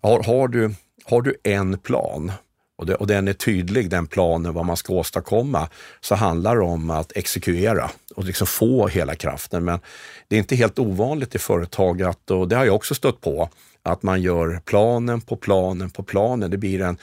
[0.00, 2.33] har, har du, har du en plan
[2.78, 5.68] och, det, och den är tydlig, den planen, vad man ska åstadkomma,
[6.00, 9.64] så handlar det om att exekvera och liksom få hela kraften.
[9.64, 9.81] Men
[10.29, 13.49] det är inte helt ovanligt i företag, att, och det har jag också stött på,
[13.83, 16.51] att man gör planen på planen på planen.
[16.51, 16.99] Det blir en,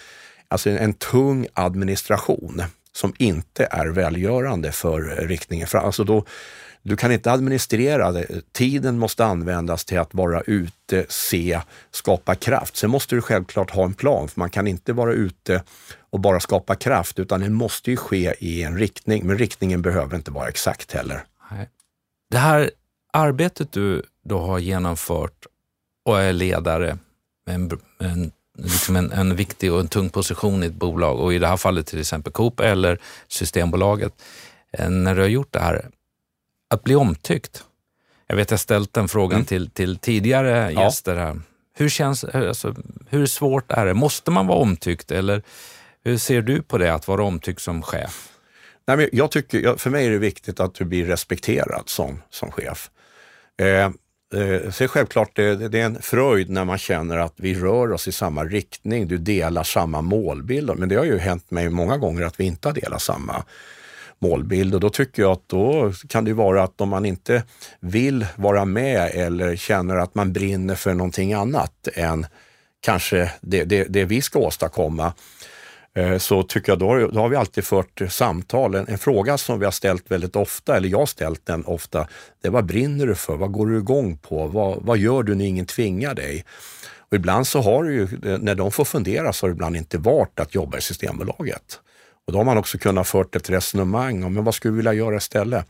[0.48, 5.68] alltså en, en tung administration som inte är välgörande för riktningen.
[5.68, 6.26] För alltså då,
[6.88, 8.42] du kan inte administrera det.
[8.52, 12.76] Tiden måste användas till att vara ute, se, skapa kraft.
[12.76, 15.64] Sen måste du självklart ha en plan, för man kan inte vara ute
[16.10, 19.28] och bara skapa kraft, utan det måste ju ske i en riktning.
[19.28, 21.24] Men riktningen behöver inte vara exakt heller.
[22.32, 22.72] Det här
[23.14, 25.46] arbetet du då har genomfört
[26.06, 26.98] och är ledare
[27.46, 31.34] med en, en, liksom en, en, viktig och en tung position i ett bolag och
[31.34, 34.14] i det här fallet till exempel Coop eller Systembolaget.
[34.72, 35.90] Eh, när du har gjort det här,
[36.70, 37.64] att bli omtyckt.
[38.28, 39.46] Jag vet jag ställt den frågan mm.
[39.46, 40.84] till, till tidigare ja.
[40.84, 41.42] gäster här.
[41.74, 42.76] Hur, känns, alltså,
[43.10, 43.94] hur svårt är det?
[43.94, 45.44] Måste man vara omtyckt eller
[46.04, 48.30] hur ser du på det att vara omtyckt som chef?
[48.88, 52.52] Nej, men jag tycker, för mig är det viktigt att du blir respekterad som, som
[52.52, 52.90] chef.
[53.58, 53.90] Eh,
[54.34, 58.08] Eh, så självklart, det, det är en fröjd när man känner att vi rör oss
[58.08, 60.72] i samma riktning, du delar samma målbild.
[60.78, 63.44] Men det har ju hänt mig många gånger att vi inte har delat samma
[64.20, 67.44] målbild och då tycker jag att då kan det vara att om man inte
[67.80, 72.26] vill vara med eller känner att man brinner för någonting annat än
[72.82, 75.14] kanske det, det, det vi ska åstadkomma,
[75.96, 78.76] eh, så tycker jag då, då har vi alltid fört samtal.
[78.76, 82.08] En, en, fråga som vi har ställt väldigt ofta, eller jag har ställt den ofta,
[82.42, 83.38] det är vad brinner du för?
[83.38, 84.48] Vad går du igång på?
[84.48, 86.46] Vad, vad gör du när ingen tvingar dig?
[87.10, 89.98] Och ibland så har det ju, när de får fundera så har det ibland inte
[89.98, 91.80] varit att jobba i Systembolaget.
[92.28, 94.94] Och då har man också kunnat fört ett resonemang om men vad skulle vi vilja
[94.94, 95.66] göra istället.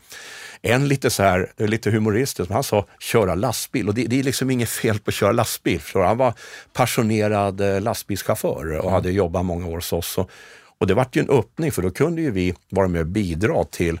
[0.62, 4.22] En lite så här, eh, lite humoristisk, han sa köra lastbil och det, det är
[4.22, 5.80] liksom inget fel på att köra lastbil.
[5.80, 6.34] För han var
[6.72, 8.92] passionerad eh, lastbilschaufför och mm.
[8.92, 10.18] hade jobbat många år hos oss.
[10.18, 10.30] Och,
[10.78, 13.64] och det vart ju en öppning för då kunde ju vi vara med och bidra
[13.64, 14.00] till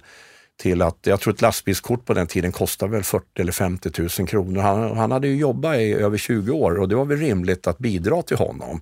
[0.58, 4.28] till att, jag tror ett lastbilskort på den tiden kostade väl 40 eller 50 000
[4.28, 4.60] kronor.
[4.60, 7.78] Han, han hade ju jobbat i över 20 år och det var väl rimligt att
[7.78, 8.80] bidra till honom.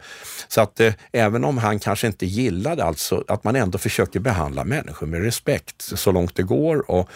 [0.49, 4.65] Så att eh, även om han kanske inte gillade alltså att man ändå försöker behandla
[4.65, 7.11] människor med respekt så långt det går och,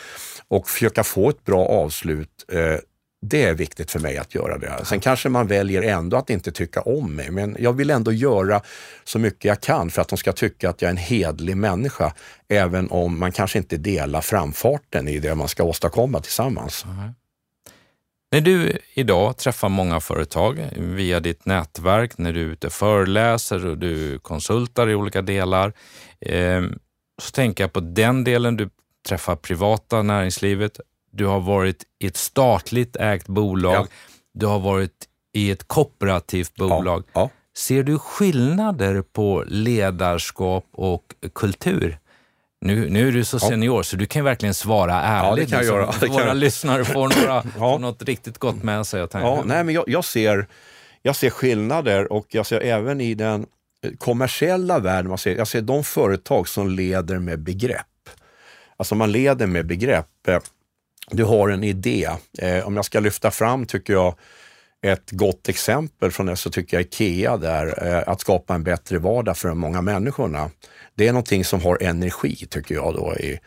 [0.49, 2.77] och försöka få ett bra avslut eh,
[3.23, 4.85] det är viktigt för mig att göra det.
[4.85, 8.63] Sen kanske man väljer ändå att inte tycka om mig, men jag vill ändå göra
[9.05, 12.15] så mycket jag kan för att de ska tycka att jag är en hedlig människa,
[12.49, 16.85] även om man kanske inte delar framfarten i det man ska åstadkomma tillsammans.
[16.85, 17.15] Mm.
[18.33, 23.67] När du idag träffar många företag via ditt nätverk, när du är ute och föreläser
[23.67, 25.73] och du konsultar i olika delar,
[26.21, 26.63] eh,
[27.23, 28.71] så tänker jag på den delen du
[29.09, 30.81] träffar privata näringslivet,
[31.11, 33.87] du har varit i ett statligt ägt bolag, ja.
[34.35, 37.05] du har varit i ett kooperativt bolag.
[37.13, 37.21] Ja.
[37.21, 37.31] Ja.
[37.57, 41.99] Ser du skillnader på ledarskap och kultur?
[42.61, 45.51] Nu, nu är du så senior så du kan verkligen svara ärligt.
[45.51, 46.09] Ja, det kan jag liksom.
[46.09, 46.25] göra.
[46.25, 49.07] Våra lyssnare får, några, får något riktigt gott med sig.
[49.13, 50.47] Ja, nej, men jag, jag, ser,
[51.03, 53.47] jag ser skillnader och jag ser även i den
[53.99, 57.87] kommersiella världen, man ser, jag ser de företag som leder med begrepp.
[58.77, 60.29] Alltså man leder med begrepp
[61.11, 62.09] du har en idé.
[62.39, 64.15] Eh, om jag ska lyfta fram, tycker jag,
[64.83, 68.99] ett gott exempel från det så tycker jag IKEA där, eh, att skapa en bättre
[68.99, 70.51] vardag för de många människorna.
[70.95, 73.41] Det är någonting som har energi, tycker jag, då, i,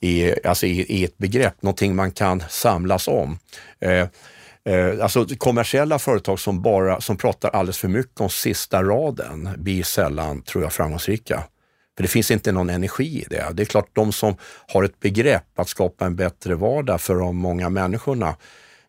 [0.00, 3.38] i, alltså i, i ett begrepp, någonting man kan samlas om.
[3.80, 4.06] Eh,
[4.64, 9.82] eh alltså kommersiella företag som, bara, som pratar alldeles för mycket om sista raden blir
[9.82, 11.44] sällan, tror jag, framgångsrika.
[11.98, 13.46] För det finns inte någon energi i det.
[13.52, 14.36] Det är klart, de som
[14.68, 18.36] har ett begrepp att skapa en bättre vardag för de många människorna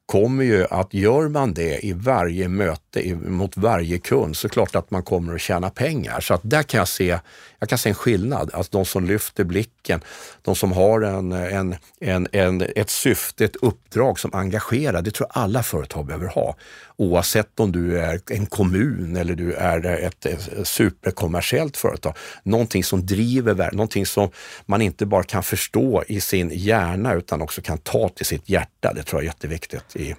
[0.06, 4.91] kommer ju att, gör man det i varje möte mot varje kund, så klart att
[4.91, 6.19] man kommer att tjäna pengar.
[6.19, 7.19] Så att där kan jag se
[7.60, 8.52] jag kan se en skillnad.
[8.54, 10.02] Alltså de som lyfter blicken,
[10.41, 15.02] de som har en, en, en, en, ett syfte, ett uppdrag som engagerar.
[15.02, 16.56] Det tror jag alla företag behöver ha.
[16.95, 22.13] Oavsett om du är en kommun eller du är ett, ett superkommersiellt företag.
[22.43, 24.30] Någonting som driver världen, någonting som
[24.65, 28.93] man inte bara kan förstå i sin hjärna utan också kan ta till sitt hjärta.
[28.93, 30.15] Det tror jag är jätteviktigt i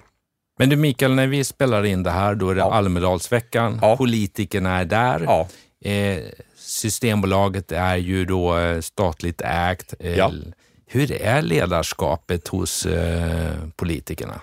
[0.59, 2.73] men du Mikael, när vi spelar in det här, då är det ja.
[2.73, 3.79] Almedalsveckan.
[3.81, 3.97] Ja.
[3.97, 5.21] Politikerna är där.
[5.25, 5.47] Ja.
[5.89, 6.19] Eh,
[6.71, 9.93] Systembolaget är ju då eh, statligt ägt.
[9.99, 10.31] Eh, ja.
[10.87, 14.41] Hur är ledarskapet hos eh, politikerna?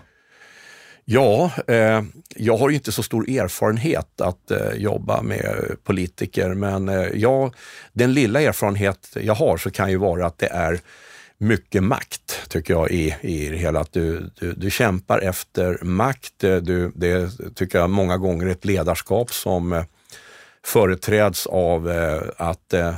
[1.04, 2.02] Ja, eh,
[2.36, 7.54] jag har inte så stor erfarenhet att eh, jobba med politiker, men eh, jag,
[7.92, 10.80] den lilla erfarenhet jag har så kan ju vara att det är
[11.38, 13.80] mycket makt, tycker jag, i, i det hela.
[13.80, 16.38] Att du, du, du kämpar efter makt.
[16.38, 19.84] Du, det tycker jag många gånger är ett ledarskap som
[20.72, 22.94] företräds av eh, att eh,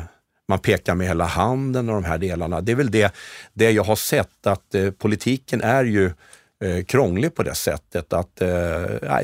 [0.49, 2.61] man pekar med hela handen och de här delarna.
[2.61, 3.15] Det är väl det,
[3.53, 6.13] det jag har sett, att politiken är ju
[6.87, 8.13] krånglig på det sättet.
[8.13, 8.43] Att,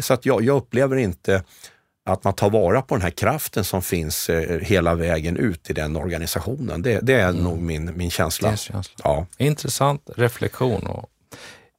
[0.00, 1.42] så att jag, jag upplever inte
[2.06, 5.72] att man tar vara på den här kraften som finns eh, hela vägen ut i
[5.72, 6.82] den organisationen.
[6.82, 7.44] Det, det är mm.
[7.44, 8.56] nog min, min känsla.
[8.56, 8.94] känsla.
[9.04, 9.26] Ja.
[9.38, 10.86] Intressant reflektion.
[10.86, 11.10] Och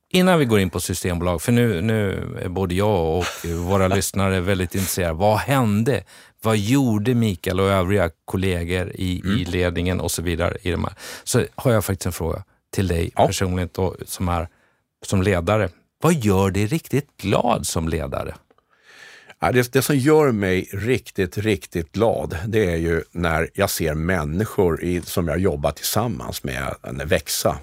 [0.10, 4.40] innan vi går in på Systembolag, för nu, nu är både jag och våra lyssnare
[4.40, 5.14] väldigt intresserade.
[5.14, 6.04] Vad hände?
[6.42, 9.38] Vad gjorde Mikael och övriga kollegor i, mm.
[9.38, 10.58] i ledningen och så vidare?
[10.62, 10.94] I de här?
[11.24, 13.28] Så har jag faktiskt en fråga till dig ja.
[13.28, 14.48] personligen då, som, är,
[15.06, 15.70] som ledare.
[16.02, 18.36] Vad gör dig riktigt glad som ledare?
[19.40, 24.84] Det, det som gör mig riktigt, riktigt glad, det är ju när jag ser människor
[24.84, 27.58] i, som jag jobbar tillsammans med växa.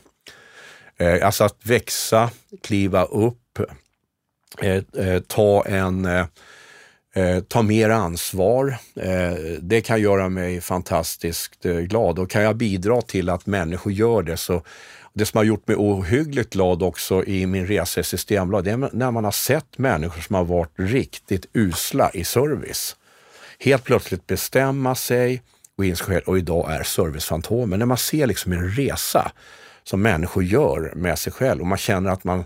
[0.96, 2.30] Eh, alltså att växa,
[2.62, 3.58] kliva upp,
[4.60, 6.08] eh, eh, ta en
[7.14, 8.76] eh, ta mer ansvar.
[8.96, 13.92] Eh, det kan göra mig fantastiskt eh, glad och kan jag bidra till att människor
[13.92, 14.62] gör det så
[15.12, 18.90] det som har gjort mig ohyggligt glad också i min resa i Systembolaget, det är
[18.92, 22.96] när man har sett människor som har varit riktigt usla i service.
[23.58, 25.42] Helt plötsligt bestämma sig,
[25.78, 27.78] och inse själv och idag är servicefantomen.
[27.78, 29.32] När man ser liksom en resa
[29.84, 32.44] som människor gör med sig själv och man känner att man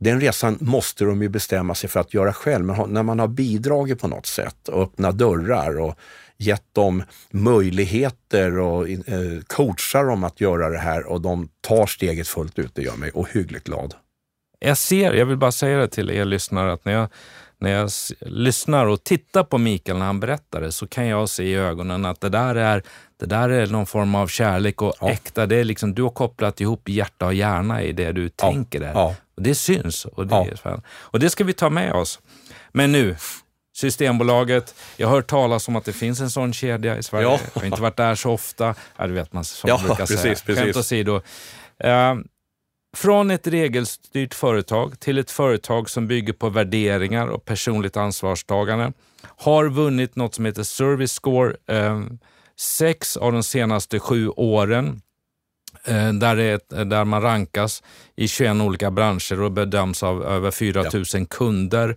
[0.00, 3.28] den resan måste de ju bestämma sig för att göra själv, men när man har
[3.28, 5.98] bidragit på något sätt och öppnat dörrar och
[6.36, 12.28] gett dem möjligheter och eh, coachar dem att göra det här och de tar steget
[12.28, 12.74] fullt ut.
[12.74, 13.94] Det gör mig ohyggligt glad.
[14.58, 17.08] Jag ser, jag vill bara säga det till er lyssnare, att när jag,
[17.58, 21.42] när jag lyssnar och tittar på Mikael när han berättar det så kan jag se
[21.42, 22.82] i ögonen att det där är,
[23.16, 25.10] det där är någon form av kärlek och ja.
[25.10, 25.46] äkta.
[25.46, 28.30] Det är liksom, du har kopplat ihop hjärta och hjärna i det du ja.
[28.36, 28.92] tänker där.
[28.94, 29.14] Ja.
[29.38, 32.20] Och det syns och det, är, och det ska vi ta med oss.
[32.72, 33.16] Men nu,
[33.76, 34.74] Systembolaget.
[34.96, 37.24] Jag har hört talas om att det finns en sån kedja i Sverige.
[37.24, 37.38] Ja.
[37.54, 38.74] Jag har inte varit där så ofta.
[38.96, 40.34] Ja, det vet man som ja, brukar precis, säga.
[40.34, 40.64] Precis.
[40.64, 41.14] Skämt åsido.
[41.84, 42.14] Uh,
[42.96, 48.92] från ett regelstyrt företag till ett företag som bygger på värderingar och personligt ansvarstagande.
[49.22, 52.06] Har vunnit något som heter Service Score uh,
[52.56, 55.00] sex av de senaste sju åren.
[55.90, 57.82] Uh, där, är, där man rankas
[58.16, 61.24] i 21 olika branscher och bedöms av över 4 000 ja.
[61.30, 61.96] kunder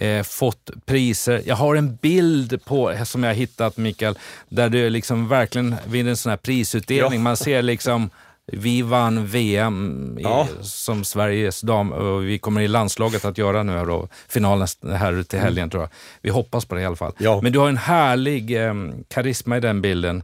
[0.00, 1.42] eh, fått priser.
[1.46, 6.16] Jag har en bild på, som jag hittat Mikael, där du liksom verkligen vid en
[6.16, 7.24] sån här prisutdelning, ja.
[7.24, 8.10] man ser liksom
[8.52, 10.48] vi vann VM i, ja.
[10.60, 15.38] som Sveriges dam och vi kommer i landslaget att göra nu då, finalen här till
[15.38, 15.70] helgen mm.
[15.70, 15.90] tror jag.
[16.22, 17.12] Vi hoppas på det i alla fall.
[17.42, 18.74] Men du har en härlig eh,
[19.08, 20.22] karisma i den bilden.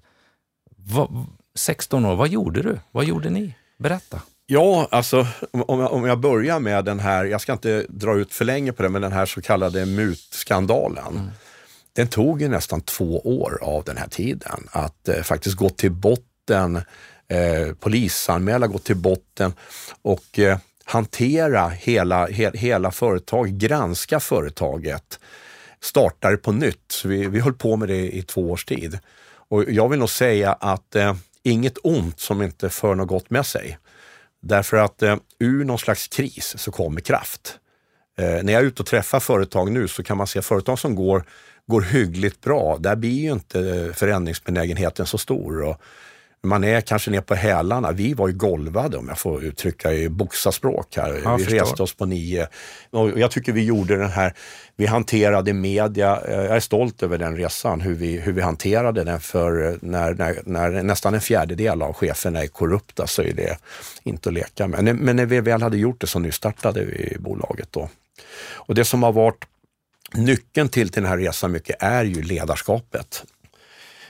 [0.77, 1.27] Va,
[1.59, 2.79] 16 år, vad gjorde du?
[2.91, 3.55] Vad gjorde ni?
[3.79, 4.21] Berätta.
[4.47, 8.35] Ja, alltså om jag, om jag börjar med den här, jag ska inte dra ut
[8.35, 11.17] för länge på det, men den här så kallade mutskandalen.
[11.17, 11.31] Mm.
[11.93, 15.93] Den tog ju nästan två år av den här tiden att eh, faktiskt gå till
[15.93, 16.77] botten,
[17.29, 19.53] eh, polisanmäla, gå till botten
[20.03, 25.19] och eh, hantera hela, he, hela företaget, granska företaget,
[25.81, 26.85] starta det på nytt.
[26.89, 28.99] Så vi, vi höll på med det i två års tid.
[29.49, 31.15] Och jag vill nog säga att eh,
[31.45, 33.79] inget ont som inte för något gott med sig.
[34.43, 37.59] Därför att eh, ur någon slags kris så kommer kraft.
[38.19, 40.95] Eh, när jag är ute och träffar företag nu så kan man se företag som
[40.95, 41.25] går,
[41.67, 42.79] går hyggligt bra.
[42.81, 45.63] Där blir ju inte eh, förändringsbenägenheten så stor.
[45.63, 45.81] Och
[46.45, 47.93] man är kanske ner på hälarna.
[47.93, 51.21] Vi var ju golvade om jag får uttrycka i boxarspråk här.
[51.25, 51.61] Jag vi förstår.
[51.61, 52.49] reste oss på nio.
[52.91, 54.35] Och jag tycker vi gjorde den här,
[54.77, 56.21] vi hanterade media.
[56.29, 59.21] Eh, jag är stolt över den resan, hur vi, hur vi hanterade den.
[59.21, 63.59] För eh, när, när, när nästan en fjärdedel av cheferna är korrupta så är det
[64.03, 64.97] inte att leka med.
[64.97, 67.89] Men när vi väl hade gjort det så nystartade vi bolaget då.
[68.53, 69.45] Och det som har varit
[70.15, 73.25] nyckeln till, till den här resan mycket är ju ledarskapet.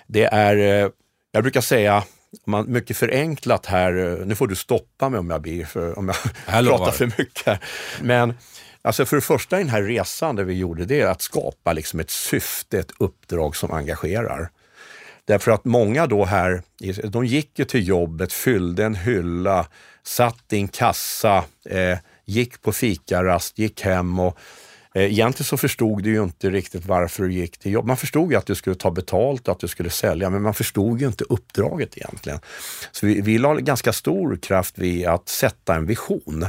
[0.07, 0.91] Det är eh,
[1.33, 2.05] Jag brukar säga,
[2.47, 6.09] man, mycket förenklat här, nu får du stoppa mig om jag, blir för, om
[6.47, 7.61] jag pratar för mycket.
[8.03, 8.35] Men
[8.83, 11.73] alltså för det första i den här resan det vi gjorde, det är att skapa
[11.73, 14.51] liksom ett syfte, ett uppdrag som engagerar.
[15.27, 16.63] Därför att många då här,
[17.05, 19.67] de gick ju till jobbet, fyllde en hylla,
[20.03, 24.35] satt i en kassa, eh, gick på fikarast, gick hem och eh,
[24.95, 27.87] Eh, egentligen så förstod du ju inte riktigt varför du gick till jobb.
[27.87, 30.55] Man förstod ju att du skulle ta betalt och att du skulle sälja, men man
[30.55, 32.39] förstod ju inte uppdraget egentligen.
[32.93, 36.47] Så vi, vi la ganska stor kraft vid att sätta en vision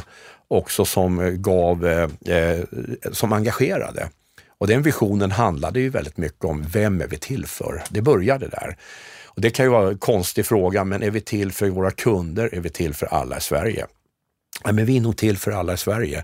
[0.47, 2.63] också som gav, eh, eh
[3.12, 4.10] som engagerade.
[4.58, 7.84] Och den visionen handlade ju väldigt mycket om vem är vi till för?
[7.89, 8.77] Det började där.
[9.25, 12.49] Och det kan ju vara en konstig fråga, men är vi till för våra kunder?
[12.55, 13.86] Är vi till för alla i Sverige?
[14.63, 16.24] Ja, men vi är nog till för alla i Sverige.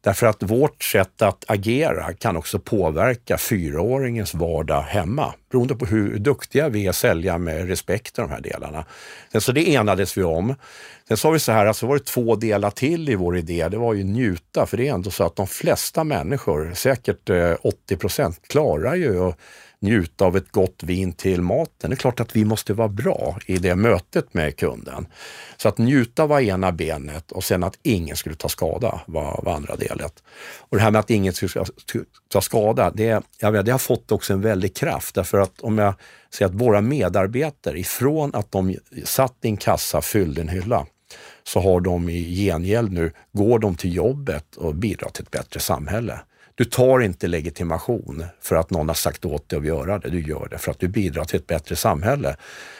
[0.00, 6.18] Därför att vårt sätt att agera kan också påverka fyraåringens vardag hemma, beroende på hur
[6.18, 8.84] duktiga vi är att sälja med respekt i de här delarna.
[9.32, 10.54] Sen så det enades vi om.
[11.08, 13.68] Sen sa vi så här, alltså var det två delar till i vår idé.
[13.68, 17.54] Det var ju njuta, för det är ändå så att de flesta människor, säkert eh,
[17.62, 19.38] 80 procent, klarar ju att
[19.80, 21.90] njuta av ett gott vin till maten.
[21.90, 25.06] Det är klart att vi måste vara bra i det mötet med kunden.
[25.56, 29.54] Så att njuta var ena benet och sen att ingen skulle ta skada var, var
[29.54, 30.22] andra delet.
[30.58, 31.64] Och det här med att ingen skulle
[32.28, 35.78] ta skada, det, jag vet, det har fått också en väldig kraft därför att om
[35.78, 35.94] jag
[36.34, 40.86] säger att våra medarbetare ifrån att de satt i en kassa, fyllde en hylla,
[41.42, 45.60] så har de i gengäld nu, går de till jobbet och bidrar till ett bättre
[45.60, 46.20] samhälle.
[46.60, 50.10] Du tar inte legitimation för att någon har sagt åt dig att göra det.
[50.10, 52.36] Du gör det för att du bidrar till ett bättre samhälle.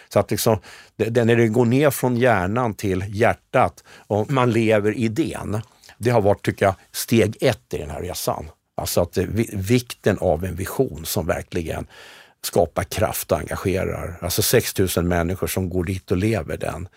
[0.08, 0.58] Så att liksom,
[0.96, 5.60] det, när det går ner från hjärnan till hjärtat och man lever idén,
[5.98, 8.50] det har varit, tycker jag, steg ett i den här resan.
[8.76, 9.16] Alltså att
[9.52, 11.86] vikten av en vision som verkligen
[12.42, 14.18] skapar kraft och engagerar.
[14.20, 16.88] Alltså 6000 människor som går dit och lever den.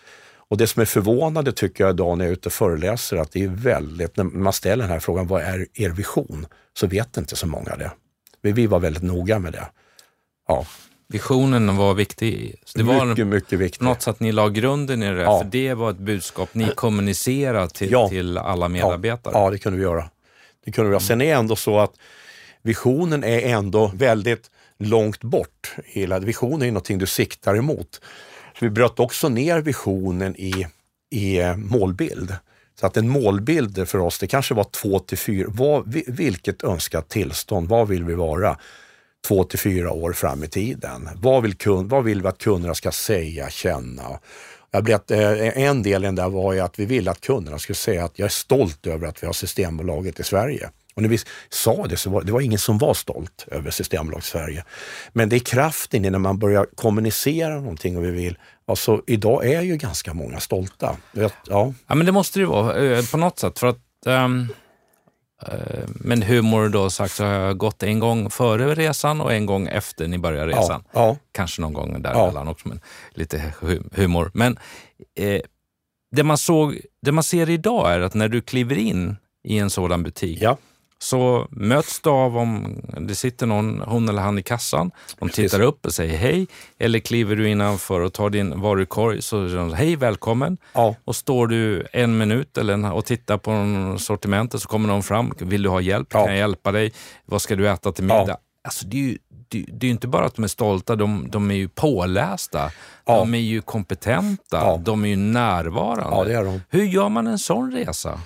[0.48, 3.32] Och det som är förvånande tycker jag idag när jag är ute och föreläser, att
[3.32, 6.46] det är väldigt, när man ställer den här frågan, vad är er vision?
[6.76, 7.92] Så vet inte så många det.
[8.40, 9.66] Vi var väldigt noga med det.
[10.48, 10.66] Ja.
[11.08, 12.54] Visionen var viktig.
[12.74, 13.84] det var mycket, mycket viktig.
[13.84, 15.38] Något så att ni la grunden i det, ja.
[15.38, 18.08] för det var ett budskap ni kommunicerade till, ja.
[18.08, 19.34] till alla medarbetare.
[19.34, 19.44] Ja.
[19.44, 20.10] ja, det kunde vi göra.
[20.64, 21.00] Det kunde vi göra.
[21.00, 21.92] Sen är det ändå så att
[22.62, 25.74] visionen är ändå väldigt långt bort.
[25.84, 28.00] Hela visionen är någonting du siktar emot.
[28.58, 30.66] Så vi bröt också ner visionen i,
[31.10, 32.36] i eh, målbild.
[32.80, 37.08] Så att en målbild för oss, det kanske var två till fyra, vad, vilket önskat
[37.08, 38.58] tillstånd, vad vill vi vara
[39.28, 41.08] två till fyra år fram i tiden?
[41.16, 44.20] Vad vill, kund, vad vill vi att kunderna ska säga, känna?
[44.70, 47.58] Jag blev, eh, en del i den där var ju att vi ville att kunderna
[47.58, 50.70] skulle säga att jag är stolt över att vi har Systembolaget i Sverige.
[50.94, 54.24] Och när vi sa det så var det var ingen som var stolt över Systembolaget
[54.24, 54.64] Sverige.
[55.12, 59.46] Men det är kraften i när man börjar kommunicera någonting och vi vill Alltså idag
[59.46, 60.96] är ju ganska många stolta.
[61.12, 63.58] Ja, ja men det måste det ju vara eh, på något sätt.
[63.58, 64.48] För att, um,
[65.42, 69.46] uh, men humor då sagt så har jag gått en gång före resan och en
[69.46, 70.84] gång efter ni började resan.
[70.92, 71.16] Ja, ja.
[71.32, 72.52] Kanske någon gång däremellan ja.
[72.52, 72.80] också, men
[73.10, 73.52] lite
[73.92, 74.30] humor.
[74.34, 74.58] Men
[75.20, 75.40] uh,
[76.16, 79.70] det, man såg, det man ser idag är att när du kliver in i en
[79.70, 80.56] sådan butik ja
[80.98, 84.90] så möts du av om det sitter någon, hon eller han i kassan.
[85.18, 86.46] De tittar upp och säger hej.
[86.78, 90.58] Eller kliver du innanför och tar din varukorg så säger de hej, välkommen.
[90.72, 90.94] Ja.
[91.04, 95.32] Och står du en minut eller, och tittar på sortimentet så kommer någon fram.
[95.38, 96.08] Vill du ha hjälp?
[96.12, 96.20] Ja.
[96.24, 96.92] Kan jag hjälpa dig?
[97.24, 98.24] Vad ska du äta till middag?
[98.28, 98.38] Ja.
[98.64, 101.50] Alltså, det är ju det, det är inte bara att de är stolta, de, de
[101.50, 102.70] är ju pålästa.
[103.04, 103.18] Ja.
[103.18, 104.76] De är ju kompetenta.
[104.76, 106.34] De är ju närvarande.
[106.34, 106.60] Är de.
[106.68, 108.20] Hur gör man en sån resa?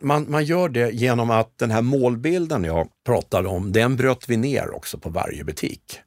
[0.00, 4.36] Man, man gör det genom att den här målbilden jag pratade om, den bröt vi
[4.36, 6.00] ner också på varje butik.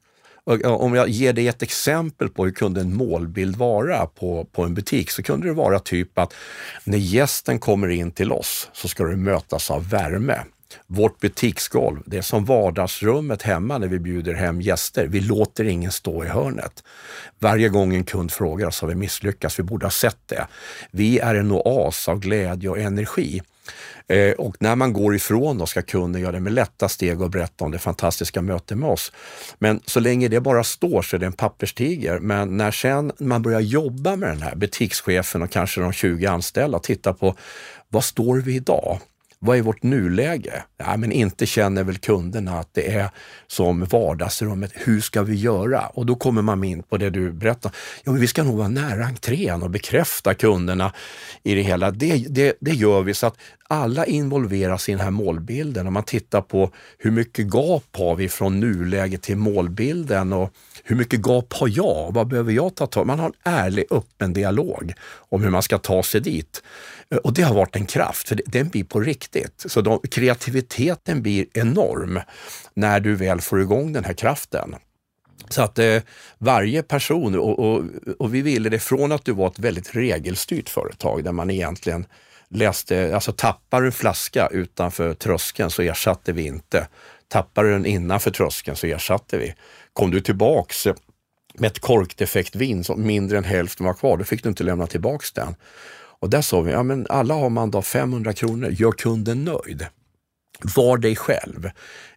[0.64, 4.74] Om jag ger dig ett exempel på hur kunde en målbild vara på, på en
[4.74, 6.34] butik så kunde det vara typ att
[6.84, 10.38] när gästen kommer in till oss så ska du mötas av värme.
[10.86, 15.06] Vårt butiksgolv, det är som vardagsrummet hemma när vi bjuder hem gäster.
[15.06, 16.84] Vi låter ingen stå i hörnet.
[17.38, 20.46] Varje gång en kund frågar så har vi misslyckats, vi borde ha sett det.
[20.90, 23.42] Vi är en oas av glädje och energi.
[24.06, 27.30] Eh, och när man går ifrån då ska kunden göra det med lätta steg och
[27.30, 29.12] berätta om det fantastiska mötet med oss.
[29.58, 32.18] Men så länge det bara står så är det en papperstiger.
[32.18, 36.76] Men när sen man börjar jobba med den här butikschefen och kanske de 20 anställda
[36.76, 37.36] och tittar på
[37.88, 39.00] vad står vi idag?
[39.44, 40.64] Vad är vårt nuläge?
[40.76, 43.10] Ja, men inte känner väl kunderna att det är
[43.46, 44.72] som vardagsrummet.
[44.74, 45.86] Hur ska vi göra?
[45.86, 47.72] Och då kommer man in på det du berättar.
[48.04, 50.92] Ja, men vi ska nog vara nära entrén och bekräfta kunderna
[51.42, 51.90] i det hela.
[51.90, 53.36] Det, det, det gör vi så att
[53.68, 55.86] alla involveras i den här målbilden.
[55.86, 60.96] Om man tittar på hur mycket gap har vi från nuläget till målbilden och hur
[60.96, 62.10] mycket gap har jag?
[62.14, 65.78] Vad behöver jag ta tag Man har en ärlig, öppen dialog om hur man ska
[65.78, 66.62] ta sig dit.
[67.10, 69.64] Eh, och det har varit en kraft, för den blir på riktigt.
[69.66, 72.20] Så de, kreativiteten blir enorm
[72.74, 74.74] när du väl får igång den här kraften.
[75.48, 76.02] Så att eh,
[76.38, 77.84] varje person, och, och,
[78.18, 82.06] och, vi ville det från att du var ett väldigt regelstyrt företag där man egentligen
[82.48, 86.88] läste, alltså tappar du en flaska utanför tröskeln så ersatte vi inte.
[87.28, 89.54] Tappar du den innanför tröskeln så ersatte vi.
[89.92, 90.86] Kom du tillbaks
[91.54, 94.86] med ett korkdefekt vin som mindre än hälften var kvar, då fick du inte lämna
[94.86, 95.54] tillbaks den.
[96.24, 99.86] Och där sa vi, ja men alla har man då 500 kronor, gör kunden nöjd.
[100.76, 101.70] Var dig själv.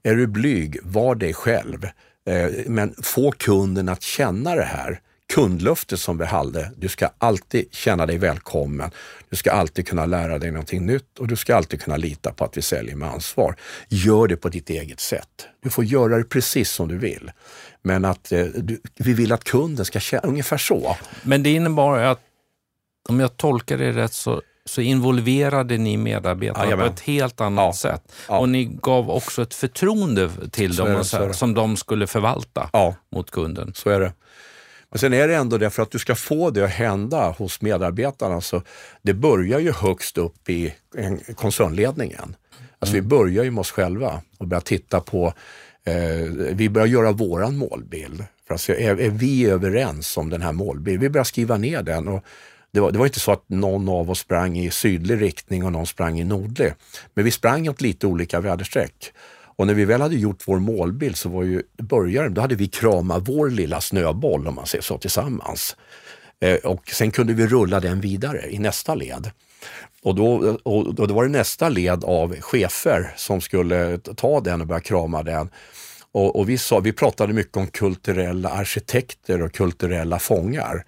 [0.04, 1.86] Är du blyg, var dig själv.
[2.28, 5.00] Eh, men få kunden att känna det här
[5.34, 6.72] kundlöftet som vi hade.
[6.78, 8.92] Du ska alltid känna dig välkommen.
[9.30, 12.46] Du ska alltid kunna lära dig någonting nytt och du ska alltid kunna lita på
[12.46, 13.56] att vi säljer med ansvar.
[13.88, 15.48] Gör det på ditt eget sätt.
[15.64, 17.32] Du får göra det precis som du vill.
[17.82, 20.98] Men att eh, du, vi vill att kunden ska känna ungefär så.
[21.24, 22.22] Men det innebar att
[23.08, 27.66] om jag tolkar det rätt så, så involverade ni medarbetarna ja, på ett helt annat
[27.66, 27.74] ja.
[27.74, 28.12] sätt.
[28.28, 28.40] Ja.
[28.40, 32.70] Och ni gav också ett förtroende till så dem så som de skulle förvalta
[33.12, 33.74] mot kunden.
[33.76, 34.14] Så är det.
[34.90, 37.62] Men sen är det ändå det, för att du ska få det att hända hos
[37.62, 38.62] medarbetarna, så
[39.02, 40.74] det börjar ju högst upp i
[41.36, 42.36] koncernledningen.
[42.80, 43.04] Alltså mm.
[43.04, 45.34] vi börjar ju med oss själva och börjar titta på,
[45.84, 45.96] eh,
[46.52, 48.24] vi börjar göra våran målbild.
[48.48, 51.02] För alltså, är, är vi överens om den här målbilden?
[51.02, 52.24] Vi börjar skriva ner den och
[52.72, 55.72] det var, det var, inte så att någon av oss sprang i sydlig riktning och
[55.72, 56.74] någon sprang i nordlig.
[57.14, 59.14] Men vi sprang åt lite olika väderstreck.
[59.58, 62.68] Och när vi väl hade gjort vår målbild så var ju början, då hade vi
[62.68, 65.76] kramat vår lilla snöboll om man säger så tillsammans.
[66.40, 69.32] Eh, och sen kunde vi rulla den vidare i nästa led.
[70.04, 74.68] Och då, och då var det nästa led av chefer som skulle ta den och
[74.68, 75.50] börja krama den.
[76.12, 80.86] Och, och vi, sa, vi pratade mycket om kulturella arkitekter och kulturella fångar.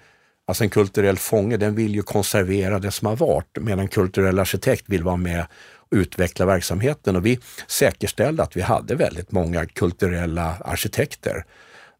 [0.50, 4.40] Alltså en kulturell fånge den vill ju konservera det som har varit medan en kulturell
[4.40, 5.46] arkitekt vill vara med
[5.76, 7.16] och utveckla verksamheten.
[7.16, 11.44] Och vi säkerställde att vi hade väldigt många kulturella arkitekter.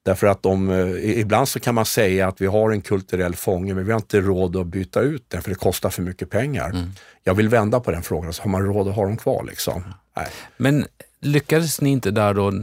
[0.06, 3.74] Därför att de, eh, ibland så kan man säga att vi har en kulturell fånge
[3.74, 6.70] men vi har inte råd att byta ut den för det kostar för mycket pengar.
[6.70, 6.92] Mm.
[7.24, 9.44] Jag vill vända på den frågan, så har man råd att ha dem kvar?
[9.44, 9.84] Liksom?
[10.18, 10.28] Nej.
[10.58, 10.86] Men
[11.22, 12.54] lyckades ni inte där då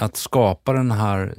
[0.00, 1.34] att skapa den här,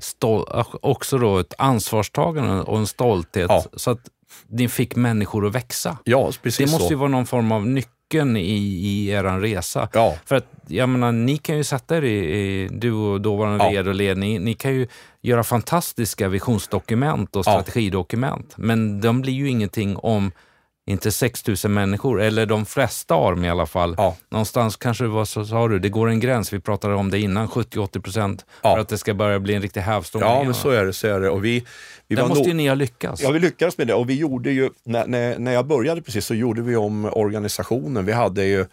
[0.82, 3.64] också då ett ansvarstagande och en stolthet ja.
[3.74, 4.00] så att
[4.48, 5.98] ni fick människor att växa.
[6.04, 6.94] Ja, precis Det måste så.
[6.94, 9.90] ju vara någon form av nyckeln i, i er resa.
[9.94, 10.16] Ja.
[10.26, 13.90] För att, jag menar, ni kan ju sätta er i, i du och dåvarande ja.
[13.90, 14.88] och ledning, ni kan ju
[15.22, 20.32] göra fantastiska visionsdokument och strategidokument, men de blir ju ingenting om
[20.92, 23.96] inte 6 000 människor, eller de flesta dem i alla fall.
[23.98, 24.16] Ja.
[24.30, 27.20] Någonstans kanske det var så sa du, det går en gräns, vi pratade om det
[27.20, 28.74] innan, 70-80 procent ja.
[28.74, 30.22] för att det ska börja bli en riktig hävstång.
[30.22, 30.94] Ja, men så är det.
[30.94, 31.30] Så är det.
[31.30, 31.66] Och vi,
[32.08, 33.22] vi Där måste ju ni ha lyckats.
[33.22, 36.26] Ja, vi lyckades med det och vi gjorde ju, när, när, när jag började precis
[36.26, 38.06] så gjorde vi om organisationen.
[38.06, 38.66] Vi hade ju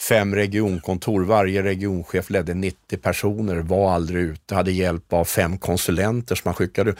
[0.00, 1.24] fem regionkontor.
[1.24, 6.54] Varje regionchef ledde 90 personer, var aldrig ute, hade hjälp av fem konsulenter som man
[6.54, 6.94] skickade.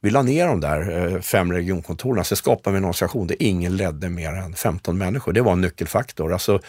[0.00, 3.76] Vi la ner de där eh, fem regionkontoren, så skapade vi en organisation där ingen
[3.76, 5.32] ledde mer än 15 människor.
[5.32, 6.32] Det var en nyckelfaktor.
[6.32, 6.60] Alltså,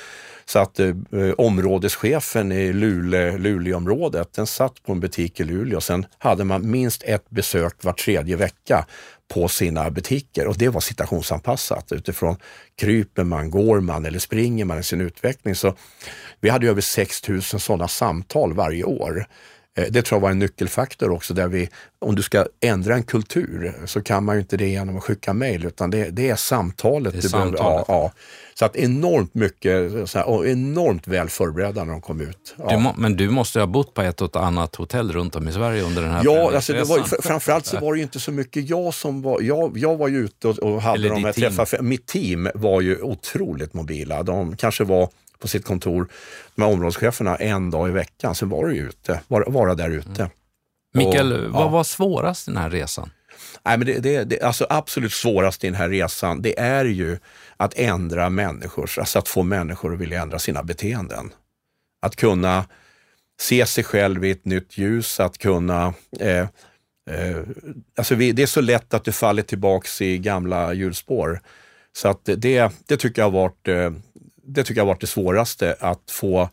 [0.46, 0.96] så att eh,
[1.38, 5.82] områdeschefen i Lule, Luleåområdet, den satt på en butik i Luleå.
[5.82, 8.86] Sen hade man minst ett besök var tredje vecka
[9.34, 12.36] på sina butiker och det var situationsanpassat utifrån
[12.76, 15.56] kryper man, går man eller springer man i sin utveckling.
[15.56, 15.76] Så
[16.40, 19.28] vi hade över 6 000 sådana samtal varje år.
[19.78, 21.70] Eh, det tror jag var en nyckelfaktor också där vi,
[22.00, 25.34] om du ska ändra en kultur så kan man ju inte det genom att skicka
[25.34, 27.14] mejl utan det, det, är samtalet.
[27.14, 27.60] Det är samtalet.
[27.60, 28.12] Ja, ja.
[28.54, 32.56] Så att enormt mycket, så här, och enormt väl förberedda när de kom ut.
[32.58, 32.70] Ja.
[32.70, 35.52] Du må, men du måste ha bott på ett och annat hotell runt om i
[35.52, 38.32] Sverige under den här Ja, alltså det var, framförallt så var det ju inte så
[38.32, 41.34] mycket jag som var, jag, jag var ju ute och, och hade Eller de här
[41.34, 41.84] träffarna.
[41.84, 44.24] Mitt team var ju otroligt mobila.
[44.24, 45.10] De kanske var
[45.40, 46.08] på sitt kontor,
[46.56, 48.36] med områdescheferna, en dag i veckan.
[48.36, 50.22] Sen var det ju ute, vara, vara där ute.
[50.22, 50.32] Mm.
[50.94, 51.68] Mikael, och, vad ja.
[51.68, 53.10] var svårast i den här resan?
[53.66, 57.18] Nej, men det, det, det, alltså absolut svårast i den här resan, det är ju
[57.58, 61.34] att ändra människors, alltså att få människor att vilja ändra sina beteenden.
[62.02, 62.66] Att kunna
[63.40, 66.48] se sig själv i ett nytt ljus, att kunna eh,
[67.10, 67.42] eh,
[67.98, 71.42] alltså vi, det är så lätt att du faller tillbaks i gamla hjulspår.
[71.96, 73.92] Så att det, det tycker jag har varit eh,
[74.48, 76.50] det tycker jag har varit det svåraste att få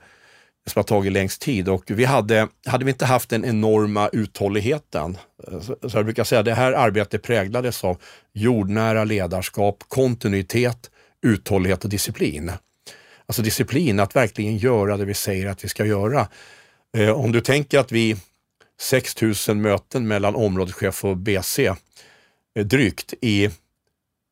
[0.66, 5.18] som har tagit längst tid och vi hade, hade vi inte haft den enorma uthålligheten,
[5.49, 10.90] eh, så, så jag brukar säga att det här arbetet präglades av jordnära ledarskap, kontinuitet,
[11.22, 12.53] uthållighet och disciplin.
[13.26, 16.28] Alltså disciplin, att verkligen göra det vi säger att vi ska göra.
[16.97, 18.16] Eh, om du tänker att vi
[18.80, 21.74] 6000 möten mellan områdeschef och BC eh,
[22.64, 23.51] drygt i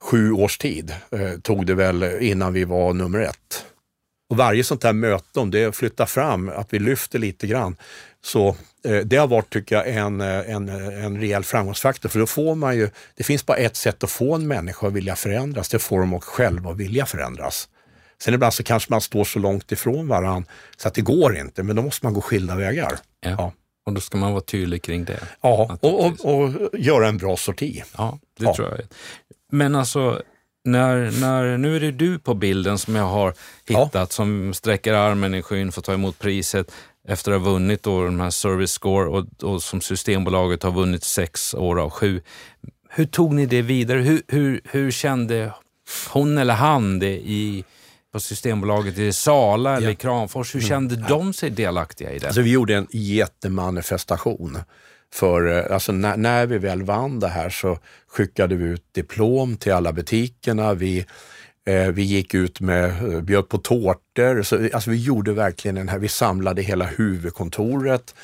[0.02, 3.64] sju års tid eh, tog det väl innan vi var nummer ett.
[4.30, 7.76] Och varje sånt här möte, om det flyttar fram, att vi lyfter lite grann,
[8.24, 12.08] så eh, det har varit, tycker jag, en, eh, en, en rejäl framgångsfaktor.
[12.08, 14.92] För då får man ju, det finns bara ett sätt att få en människa att
[14.92, 17.68] vilja förändras, det får de också själva att vilja förändras.
[18.22, 21.62] Sen ibland så kanske man står så långt ifrån varandra så att det går inte,
[21.62, 22.98] men då måste man gå skilda vägar.
[23.20, 23.30] Ja.
[23.30, 23.52] ja.
[23.86, 25.20] Och då ska man vara tydlig kring det.
[25.40, 27.82] Ja, och, och, och göra en bra sorti.
[27.96, 28.54] Ja, det ja.
[28.54, 28.80] tror jag.
[29.52, 30.22] Men alltså,
[30.64, 33.34] när, när, nu är det du på bilden som jag har
[33.68, 34.06] hittat ja.
[34.06, 36.72] som sträcker armen i skyn för att ta emot priset
[37.08, 41.04] efter att ha vunnit då de här Service Score och, och som Systembolaget har vunnit
[41.04, 42.20] sex år av sju.
[42.88, 43.98] Hur tog ni det vidare?
[43.98, 45.52] Hur, hur, hur kände
[46.10, 47.64] hon eller han det i,
[48.12, 50.54] på Systembolaget i Sala eller i Kramfors?
[50.54, 50.68] Hur mm.
[50.68, 51.08] kände mm.
[51.08, 52.26] de sig delaktiga i det?
[52.26, 54.58] Alltså, vi gjorde en jättemanifestation.
[55.12, 59.56] För eh, alltså, när, när, vi väl vann det här så skickade vi ut diplom
[59.56, 60.74] till alla butikerna.
[60.74, 61.06] Vi,
[61.66, 64.42] eh, vi gick ut med, eh, bjöd på tårtor.
[64.42, 68.14] Så, alltså, vi gjorde verkligen den här, vi samlade hela huvudkontoret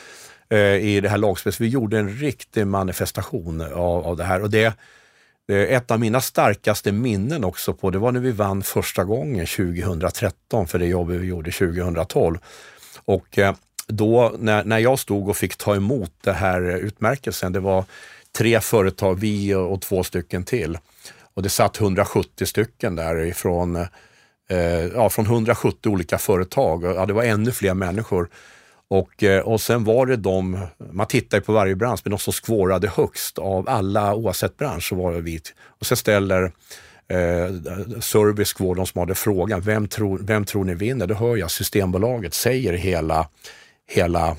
[0.50, 1.60] eh, i det här lagspelet.
[1.60, 4.42] Vi gjorde en riktig manifestation av, av det här.
[4.42, 4.64] Och det,
[5.48, 9.46] eh, ett av mina starkaste minnen också på det var när vi vann första gången
[9.46, 12.38] 2013 för det jobbet vi gjorde 2012.
[13.04, 13.54] Och eh,
[13.88, 17.84] då när, när jag stod och fick ta emot den här utmärkelsen, det var
[18.36, 20.78] tre företag, vi och två stycken till.
[21.34, 23.76] Och det satt 170 stycken därifrån,
[24.48, 26.84] eh, ja, från 170 olika företag.
[26.84, 28.28] Ja, det var ännu fler människor.
[28.90, 32.18] Och, eh, och sen var det de, man tittar ju på varje bransch, men de
[32.18, 35.40] som skvårade högst av alla oavsett bransch så var det vi.
[35.64, 36.42] Och sen ställer
[37.08, 41.06] eh, Service de som hade frågan, vem tror, vem tror ni vinner?
[41.06, 43.28] Då hör jag Systembolaget säger hela,
[43.88, 44.36] hela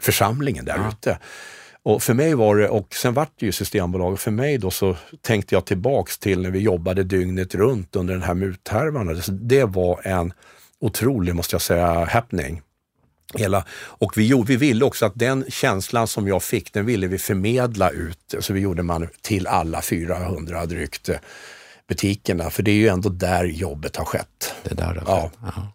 [0.00, 0.88] församlingen där ja.
[0.88, 1.18] ute.
[1.82, 4.96] Och för mig var det, och sen vart det ju Systembolaget, för mig då så
[5.20, 9.22] tänkte jag tillbaks till när vi jobbade dygnet runt under den här muthärvan.
[9.28, 10.32] Det var en
[10.80, 12.62] otrolig, måste jag säga, happening.
[13.34, 17.18] Hela, och vi, vi ville också att den känslan som jag fick, den ville vi
[17.18, 18.34] förmedla ut.
[18.38, 21.16] Så vi gjorde man till alla 400 drygt eh,
[21.88, 24.54] butikerna, för det är ju ändå där jobbet har skett.
[24.62, 25.30] Det där det ja.
[25.42, 25.72] ja.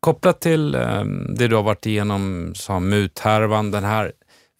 [0.00, 4.12] Kopplat till um, det du har varit igenom, som muthärvan, den här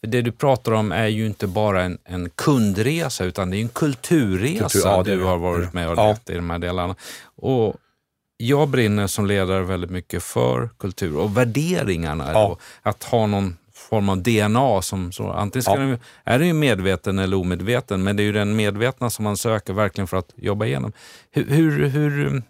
[0.06, 3.68] det du pratar om är ju inte bara en, en kundresa utan det är en
[3.68, 6.08] kulturresa Kultur, ja, du har varit med och ja.
[6.08, 6.96] lett i de här delarna.
[7.36, 7.76] Och
[8.36, 12.32] jag brinner som ledare väldigt mycket för kultur och värderingarna.
[12.32, 12.46] Ja.
[12.46, 15.78] Och att ha någon form av DNA som så, antingen ska ja.
[15.78, 19.36] den, är den ju medveten eller omedveten, men det är ju den medvetna som man
[19.36, 20.92] söker verkligen för att jobba igenom.
[21.30, 22.42] Hur, hur, hur,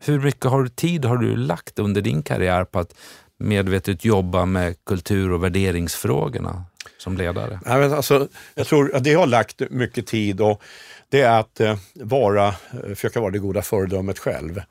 [0.00, 2.94] hur mycket har du tid har du lagt under din karriär på att
[3.38, 6.64] medvetet jobba med kultur och värderingsfrågorna
[6.98, 7.60] som ledare?
[7.66, 10.62] Nej, men alltså, jag tror att det har lagt mycket tid och
[11.08, 12.54] det är att eh, vara, eh,
[12.88, 14.62] försöka vara det goda föredömet själv.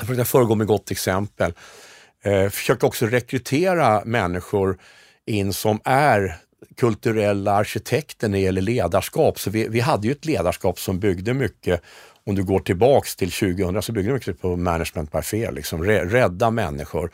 [0.00, 1.52] Försöka föregå med gott exempel.
[2.22, 4.78] Eh, försöka också rekrytera människor
[5.26, 6.36] in som är
[6.76, 9.38] kulturella arkitekter när det gäller ledarskap.
[9.38, 11.82] Så vi, vi hade ju ett ledarskap som byggde mycket
[12.26, 15.84] om du går tillbaks till 2000 så bygger det mycket på management by fear, liksom
[15.84, 17.10] rädda människor.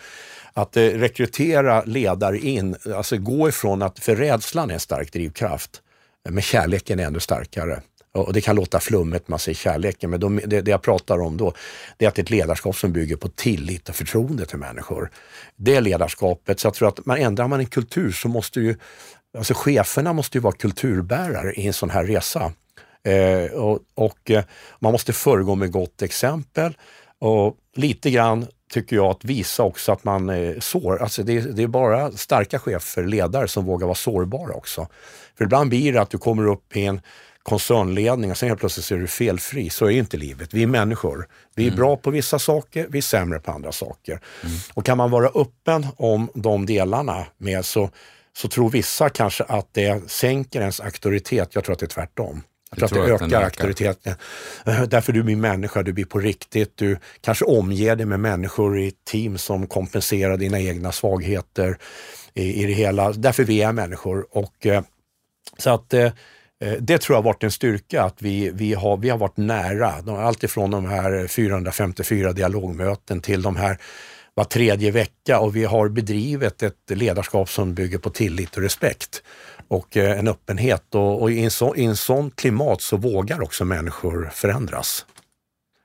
[0.53, 5.83] Att eh, rekrytera ledare in, alltså gå ifrån att, för rädslan är en stark drivkraft,
[6.29, 7.83] men kärleken är ännu starkare.
[8.13, 11.37] Och det kan låta flummet, man säger kärleken, men de, det, det, jag pratar om
[11.37, 11.53] då,
[11.97, 15.11] det är att det är ett ledarskap som bygger på tillit och förtroende till människor.
[15.57, 18.77] Det ledarskapet, så jag tror att man ändrar man en kultur så måste ju,
[19.39, 22.53] alltså cheferna måste ju vara kulturbärare i en sån här resa.
[23.09, 24.45] Eh, och, och eh,
[24.79, 26.77] man måste föregå med gott exempel
[27.21, 31.03] och lite grann tycker jag att visa också att man är sår.
[31.03, 34.89] Alltså det, det är bara starka chefer, ledare som vågar vara sårbara också.
[35.39, 37.01] För ibland blir det att du kommer upp i en
[37.43, 39.71] koncernledning och sen helt plötsligt så är du felfri.
[39.71, 40.55] Så är inte livet.
[40.55, 41.29] Vi är människor.
[41.55, 41.77] Vi är mm.
[41.77, 44.13] bra på vissa saker, vi är sämre på andra saker.
[44.13, 44.57] Mm.
[44.75, 47.91] Och kan man vara öppen om de delarna med så,
[48.37, 51.55] så tror vissa kanske att det sänker ens auktoritet.
[51.55, 52.43] Jag tror att det är tvärtom.
[52.77, 54.15] Jag tror, att det ökar auktoriteten.
[54.67, 56.77] Eh, därför du blir människa, du blir på riktigt.
[56.77, 61.79] Du kanske omger dig med människor i team som kompenserar dina egna svagheter
[62.35, 63.13] i, i det hela.
[63.13, 64.27] Därför vi är människor.
[64.31, 64.83] Och, eh,
[65.59, 66.11] så att eh,
[66.81, 69.95] det tror jag har varit en styrka, att vi, vi, har, vi har varit nära.
[70.07, 73.79] Alltifrån de här 454 dialogmöten till de här
[74.35, 79.23] var tredje vecka och vi har bedrivit ett ledarskap som bygger på tillit och respekt
[79.69, 80.95] och eh, en öppenhet.
[80.95, 85.07] Och, och i, en så, i en sån klimat så vågar också människor förändras.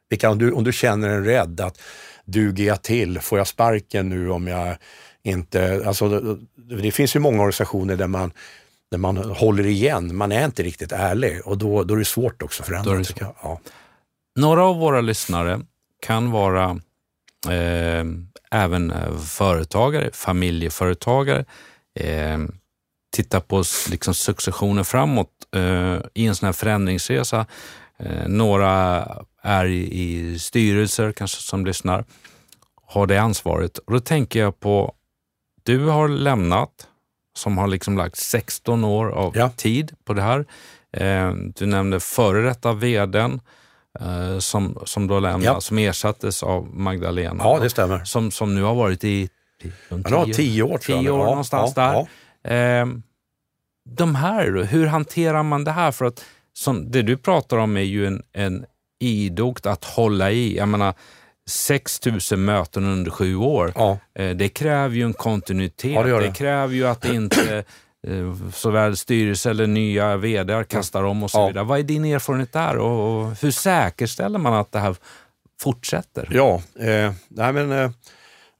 [0.09, 1.81] Vilka, om, du, om du känner en rädd att
[2.25, 3.19] duger jag till?
[3.19, 4.77] Får jag sparken nu om jag
[5.23, 5.83] inte...
[5.85, 6.09] Alltså,
[6.55, 8.31] det, det finns ju många organisationer där man
[8.91, 12.41] där man håller igen, man är inte riktigt ärlig och då, då är det svårt
[12.41, 12.93] också att förändra.
[12.93, 13.35] Det jag.
[13.41, 13.59] Ja.
[14.39, 15.61] Några av våra lyssnare
[15.99, 16.79] kan vara
[17.49, 18.05] eh,
[18.51, 18.93] även
[19.25, 21.45] företagare, familjeföretagare,
[21.99, 22.37] eh,
[23.13, 27.45] titta på liksom successionen framåt eh, i en sån här förändringsresa.
[27.99, 29.07] Eh, några
[29.41, 32.05] är i, i styrelser kanske som lyssnar,
[32.85, 33.77] har det ansvaret.
[33.77, 34.93] Och då tänker jag på,
[35.63, 36.87] du har lämnat,
[37.35, 39.49] som har liksom lagt 16 år av ja.
[39.49, 40.45] tid på det här.
[40.93, 43.41] Eh, du nämnde före detta vdn
[43.99, 45.61] eh, som, som då lämnade, ja.
[45.61, 47.43] som ersattes av Magdalena.
[47.43, 48.03] Ja, det stämmer.
[48.03, 49.29] Som, som nu har varit i
[49.61, 52.07] tio, ja, tio år, tio år någonstans där.
[52.43, 52.85] Eh,
[53.89, 55.91] de här, hur hanterar man det här?
[55.91, 58.65] För att som, det du pratar om är ju en, en
[58.99, 60.57] idogt att hålla i.
[60.57, 60.93] Jag menar,
[61.49, 61.99] 6
[62.31, 63.73] 000 möten under sju år.
[63.75, 63.97] Ja.
[64.15, 65.91] Eh, det kräver ju en kontinuitet.
[65.91, 66.19] Ja, det, det.
[66.19, 67.63] det, kräver ju att inte
[68.07, 71.47] eh, såväl styrelse eller nya vd kastar om och så ja.
[71.47, 71.63] vidare.
[71.63, 74.95] Vad är din erfarenhet där och hur säkerställer man att det här
[75.61, 76.29] fortsätter?
[76.31, 77.91] Ja, eh, nej men, eh,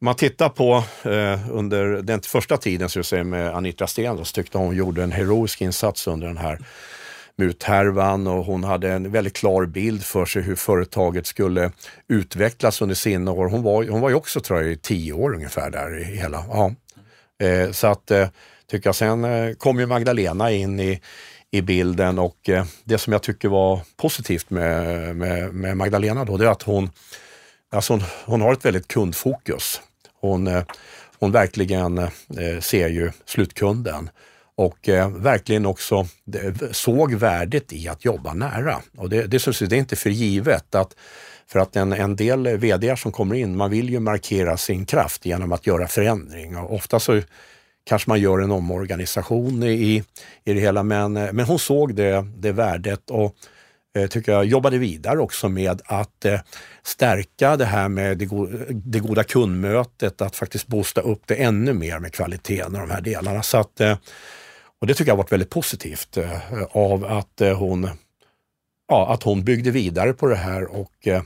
[0.03, 4.57] man tittar på eh, under den första tiden så säga, med Anitra Sten, så tyckte
[4.57, 6.59] hon gjorde en heroisk insats under den här
[7.35, 11.71] muthärvan och hon hade en väldigt klar bild för sig hur företaget skulle
[12.07, 13.47] utvecklas under sina år.
[13.47, 16.45] Hon var, hon var ju också tror jag i tio år ungefär där i hela.
[16.49, 16.73] Ja.
[17.47, 18.27] Eh, så att eh,
[18.71, 21.01] tycker jag sen eh, kom ju Magdalena in i,
[21.51, 26.37] i bilden och eh, det som jag tycker var positivt med, med, med Magdalena då
[26.37, 26.89] det är att hon,
[27.71, 29.81] alltså hon, hon har ett väldigt kundfokus.
[30.23, 30.63] Hon, eh,
[31.19, 32.09] hon verkligen eh,
[32.59, 34.09] ser ju slutkunden
[34.55, 36.07] och eh, verkligen också
[36.71, 38.81] såg värdet i att jobba nära.
[38.97, 40.95] Och det, det, det är inte för givet att
[41.47, 45.25] för att en, en del VD som kommer in, man vill ju markera sin kraft
[45.25, 47.21] genom att göra förändring och ofta så
[47.83, 50.03] kanske man gör en omorganisation i,
[50.43, 53.35] i det hela men, men hon såg det, det värdet och
[54.09, 56.39] tycker jag jobbade vidare också med att eh,
[56.83, 61.73] stärka det här med det, go det goda kundmötet, att faktiskt boosta upp det ännu
[61.73, 63.43] mer med kvaliteten och de här delarna.
[63.43, 63.97] Så att eh,
[64.83, 67.89] och det tycker jag har varit väldigt positivt eh, av att eh, hon,
[68.87, 71.21] ja, att hon byggde vidare på det här och eh,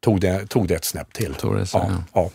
[0.00, 1.32] tog, det, tog det ett snäpp till.
[1.32, 2.30] Det så, ja, ja.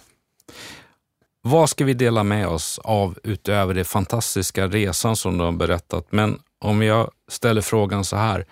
[1.42, 6.08] Vad ska vi dela med oss av utöver den fantastiska resan som du har berättat?
[6.10, 8.46] Men om jag ställer frågan så här.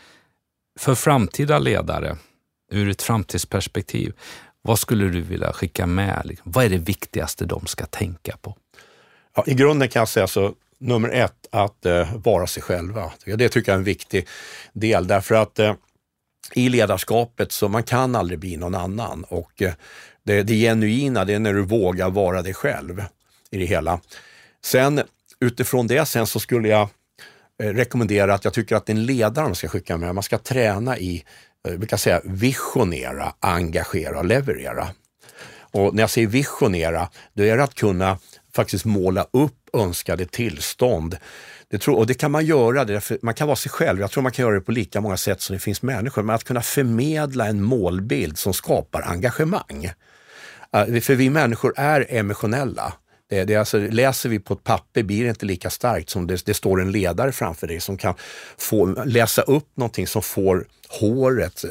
[0.80, 2.18] För framtida ledare,
[2.72, 4.14] ur ett framtidsperspektiv,
[4.62, 6.22] vad skulle du vilja skicka med?
[6.26, 8.58] Liksom, vad är det viktigaste de ska tänka på?
[9.36, 13.12] Ja, I grunden kan jag säga så, nummer ett, att eh, vara sig själva.
[13.26, 14.28] Det tycker jag är en viktig
[14.74, 15.74] del därför att eh,
[16.54, 19.74] i ledarskapet så man kan aldrig bli någon annan och eh,
[20.24, 23.04] det, det genuina det är när du vågar vara dig själv
[23.52, 24.00] i det hela.
[24.64, 25.02] Sen
[25.40, 26.90] utifrån det sen så skulle jag
[27.64, 31.24] Eh, rekommendera att jag tycker att en ledare ska skicka med, man ska träna i,
[31.64, 34.88] jag vi kan säga visionera, engagera och leverera.
[35.72, 38.18] Och när jag säger visionera, då är det att kunna
[38.56, 41.18] faktiskt måla upp önskade tillstånd.
[41.70, 44.00] Det tror, och det kan man göra, därför, man kan vara sig själv.
[44.00, 46.24] Jag tror man kan göra det på lika många sätt som det finns människor.
[46.24, 49.86] Men att kunna förmedla en målbild som skapar engagemang.
[50.76, 52.94] Eh, för vi människor är emotionella.
[53.30, 56.46] Det, det alltså, läser vi på ett papper blir det inte lika starkt som det,
[56.46, 58.14] det står en ledare framför dig som kan
[58.58, 60.68] få läsa upp någonting som får
[61.00, 61.70] håret eh,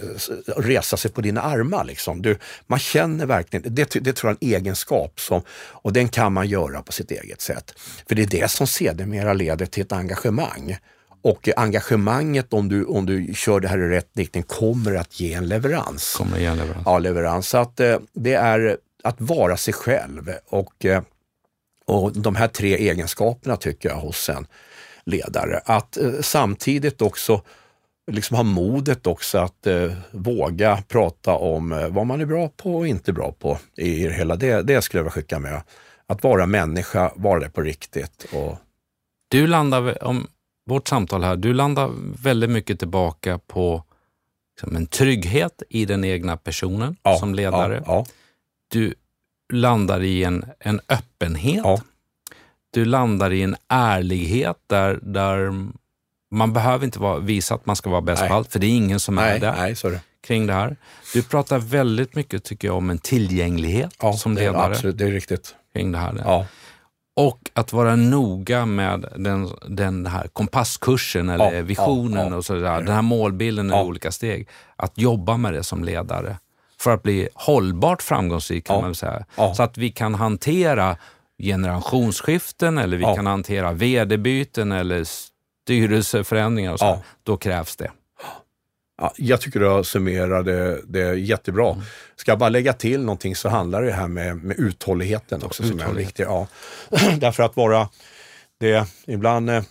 [0.56, 1.84] resa sig på dina armar.
[1.84, 2.22] Liksom.
[2.22, 6.32] Du, man känner verkligen, det, det tror jag är en egenskap som, och den kan
[6.32, 7.74] man göra på sitt eget sätt.
[8.08, 10.76] För det är det som sedermera leder till ett engagemang.
[11.24, 15.32] Och engagemanget om du, om du kör det här i rätt riktning kommer att ge
[15.32, 16.14] en leverans.
[16.14, 16.82] Kommer ge en leverans.
[16.86, 17.48] Ja, leverans.
[17.48, 21.02] Så att, eh, det är att vara sig själv och eh,
[21.92, 24.46] och de här tre egenskaperna tycker jag hos en
[25.04, 25.60] ledare.
[25.64, 27.42] Att eh, samtidigt också
[28.10, 32.76] liksom ha modet också att eh, våga prata om eh, vad man är bra på
[32.76, 34.36] och inte bra på i det hela.
[34.36, 35.62] Det, det skulle jag vilja skicka med.
[36.06, 38.26] Att vara människa, vara det på riktigt.
[38.32, 38.56] Och...
[39.30, 40.26] Du landar, om
[40.66, 41.90] vårt samtal här, du landar
[42.22, 43.84] väldigt mycket tillbaka på
[44.56, 47.82] liksom, en trygghet i den egna personen ja, som ledare.
[47.86, 48.06] Ja, ja.
[48.70, 48.94] Du
[49.52, 51.60] landar i en, en öppenhet.
[51.64, 51.80] Ja.
[52.70, 55.50] Du landar i en ärlighet där, där
[56.30, 58.28] man behöver inte vara, visa att man ska vara bäst Nej.
[58.28, 60.00] på allt, för det är ingen som är Nej, det nej, är det.
[60.26, 60.76] kring det här.
[61.14, 64.98] Du pratar väldigt mycket, tycker jag, om en tillgänglighet Ja, som det, är- ledare absolut,
[64.98, 65.54] det är riktigt.
[65.72, 66.22] kring det här.
[66.24, 66.46] Ja,
[67.16, 72.36] Och att vara noga med den, den här kompasskursen eller Ja, visionen ja, ja.
[72.36, 72.80] och sådär.
[72.82, 74.48] Den här målbilden i olika steg.
[74.76, 76.36] Att jobba med det som ledare
[76.82, 78.82] för att bli hållbart framgångsrik kan Ja.
[78.82, 79.24] man säga.
[79.36, 79.54] Ja.
[79.54, 80.96] Så att vi kan hantera
[81.42, 83.14] generationsskiften eller vi Ja.
[83.16, 85.04] kan hantera vd-byten eller
[85.64, 86.84] styrelseförändringar och så.
[86.84, 87.02] Ja.
[87.22, 87.90] Då krävs det.
[89.00, 91.70] Ja, jag tycker du har summerat det, det jättebra.
[91.72, 91.84] Mm.
[92.16, 95.78] Ska jag bara lägga till någonting så handlar det här med, med uthålligheten också som
[95.78, 96.08] är Uthållighet.
[96.08, 96.24] viktig.
[96.24, 96.46] Ja.
[97.18, 97.88] Därför att vara,
[98.60, 99.62] det, ibland, eh,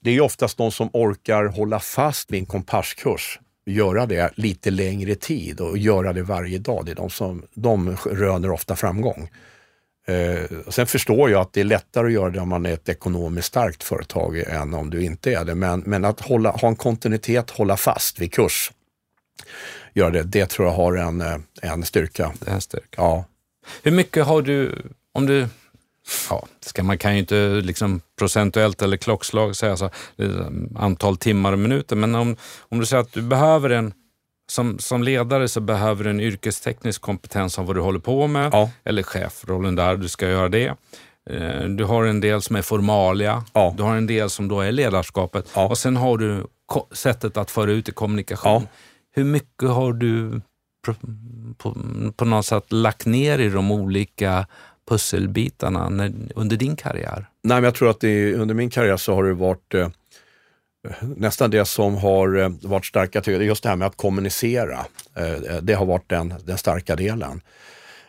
[0.00, 4.70] det är ju oftast de som orkar hålla fast vid en kompasskurs, göra det lite
[4.70, 6.84] längre tid och göra det varje dag.
[6.86, 9.30] Det är de som de röner ofta framgång.
[10.06, 12.88] Eh, sen förstår jag att det är lättare att göra det om man är ett
[12.88, 15.54] ekonomiskt starkt företag än om du inte är det.
[15.54, 18.72] Men, men att hålla, ha en kontinuitet, hålla fast vid kurs,
[19.92, 22.32] göra det, det tror jag har en, eh, en styrka.
[22.40, 22.86] Det är styrka.
[22.96, 23.24] Ja.
[23.82, 25.46] Hur mycket har du, om du,
[26.30, 29.90] ja, ska man kan ju inte liksom procentuellt eller klockslag säga så,
[30.76, 33.92] antal timmar och minuter, men om, om du säger att du behöver en,
[34.50, 38.50] som, som ledare så behöver du en yrkesteknisk kompetens om vad du håller på med,
[38.52, 38.70] Ja.
[38.84, 40.74] eller chefrollen där, du ska göra det.
[41.30, 43.74] Eh, Du har en del som är formalia, Ja.
[43.76, 45.68] du har en del som då är ledarskapet Ja.
[45.68, 46.46] och sen har du
[46.92, 48.66] sättet att föra ut i kommunikation.
[49.14, 50.40] Hur mycket har du
[51.58, 51.74] på,
[52.16, 54.46] på något sätt lagt ner i de olika
[54.88, 57.28] pusselbitarna när, under din karriär?
[57.42, 59.88] Nej, men jag tror att det, under min karriär så har det varit eh,
[61.16, 64.86] nästan det som har eh, varit starka, just det här med att kommunicera.
[65.14, 67.40] Eh, eh, det har varit den, den starka delen.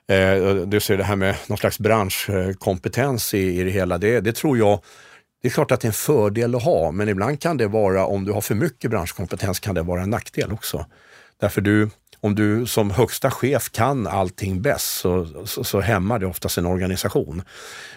[0.07, 4.36] Eh, du ser det här med någon slags branschkompetens i, i det hela, det, det
[4.36, 4.80] tror jag
[5.41, 8.05] det är klart att det är en fördel att ha, men ibland kan det vara,
[8.05, 10.86] om du har för mycket branschkompetens, kan det vara en nackdel också.
[11.39, 11.89] Därför du,
[12.22, 16.65] om du som högsta chef kan allting bäst så, så, så hämmar det oftast en
[16.65, 17.41] organisation.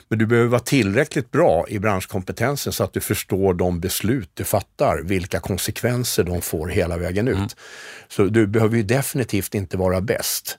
[0.08, 4.44] Men du behöver vara tillräckligt bra i branschkompetensen så att du förstår de beslut du
[4.44, 7.56] fattar, vilka konsekvenser de får hela vägen ut.
[8.08, 10.58] Så du behöver ju definitivt inte vara bäst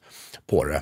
[0.49, 0.81] på det.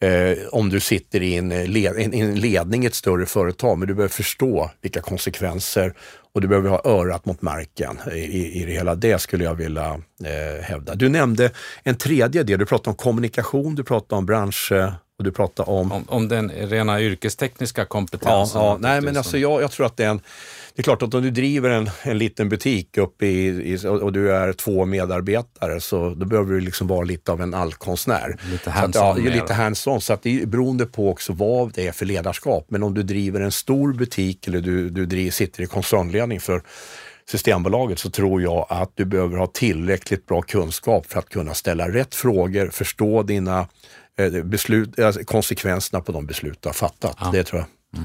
[0.00, 3.88] Eh, om du sitter i en, led, en, en ledning i ett större företag, men
[3.88, 5.94] du behöver förstå vilka konsekvenser
[6.34, 8.94] och du behöver ha örat mot marken i, i, det hela.
[8.94, 10.94] Det skulle jag vilja eh, hävda.
[10.94, 11.50] Du nämnde
[11.82, 15.70] en tredje del, du pratade om kommunikation, du pratade om bransch eh, och du pratade
[15.70, 18.60] om Om, om den rena yrkestekniska Ja, kompetensen?
[18.60, 18.76] ja.
[18.80, 20.20] Nej, men alltså jag, jag tror att det är en,
[20.74, 24.12] det är klart att om du driver en, en liten butik uppe i, i, och
[24.12, 28.36] du är två medarbetare så då behöver du liksom vara lite av en allkonstnär.
[28.50, 30.00] Lite hands-on ja, lite hands-on.
[30.00, 32.66] Så att det är beroende på också vad det är för ledarskap.
[32.68, 36.62] Men om du driver en stor butik eller du, du driver, sitter i koncernledning för
[37.26, 41.88] Systembolaget så tror jag att du behöver ha tillräckligt bra kunskap för att kunna ställa
[41.88, 43.68] rätt frågor, förstå dina
[44.44, 47.16] beslut, alltså konsekvenserna på de beslut du har fattat.
[47.20, 47.30] Ja.
[47.32, 48.00] Det tror jag.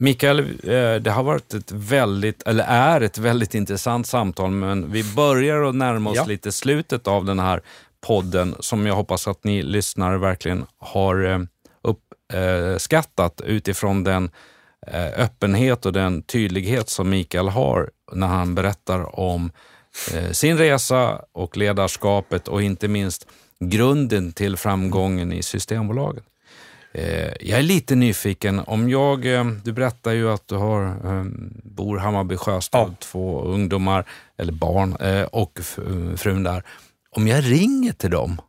[0.00, 5.04] Mikael, eh, det har varit ett väldigt, eller är ett väldigt intressant samtal, men vi
[5.04, 6.24] börjar att närma oss Ja.
[6.24, 7.62] lite slutet av den här
[8.00, 11.38] podden som jag hoppas att ni lyssnare verkligen har eh,
[11.82, 14.30] uppskattat utifrån den
[14.86, 19.50] eh, öppenhet och den tydlighet som Mikael har när han berättar om
[20.14, 23.26] eh, sin resa och ledarskapet och inte minst
[23.64, 26.24] grunden till framgången i Systembolaget.
[26.92, 28.58] Eh, Jag är lite nyfiken.
[28.60, 31.24] Om jag, eh, du berättar ju att du har, eh,
[31.64, 32.94] bor Hammarby Sjöstad, Ja.
[32.98, 34.04] två ungdomar,
[34.38, 35.58] eller barn, eh, och
[36.16, 36.62] frun där.
[37.10, 38.40] Om jag ringer till dem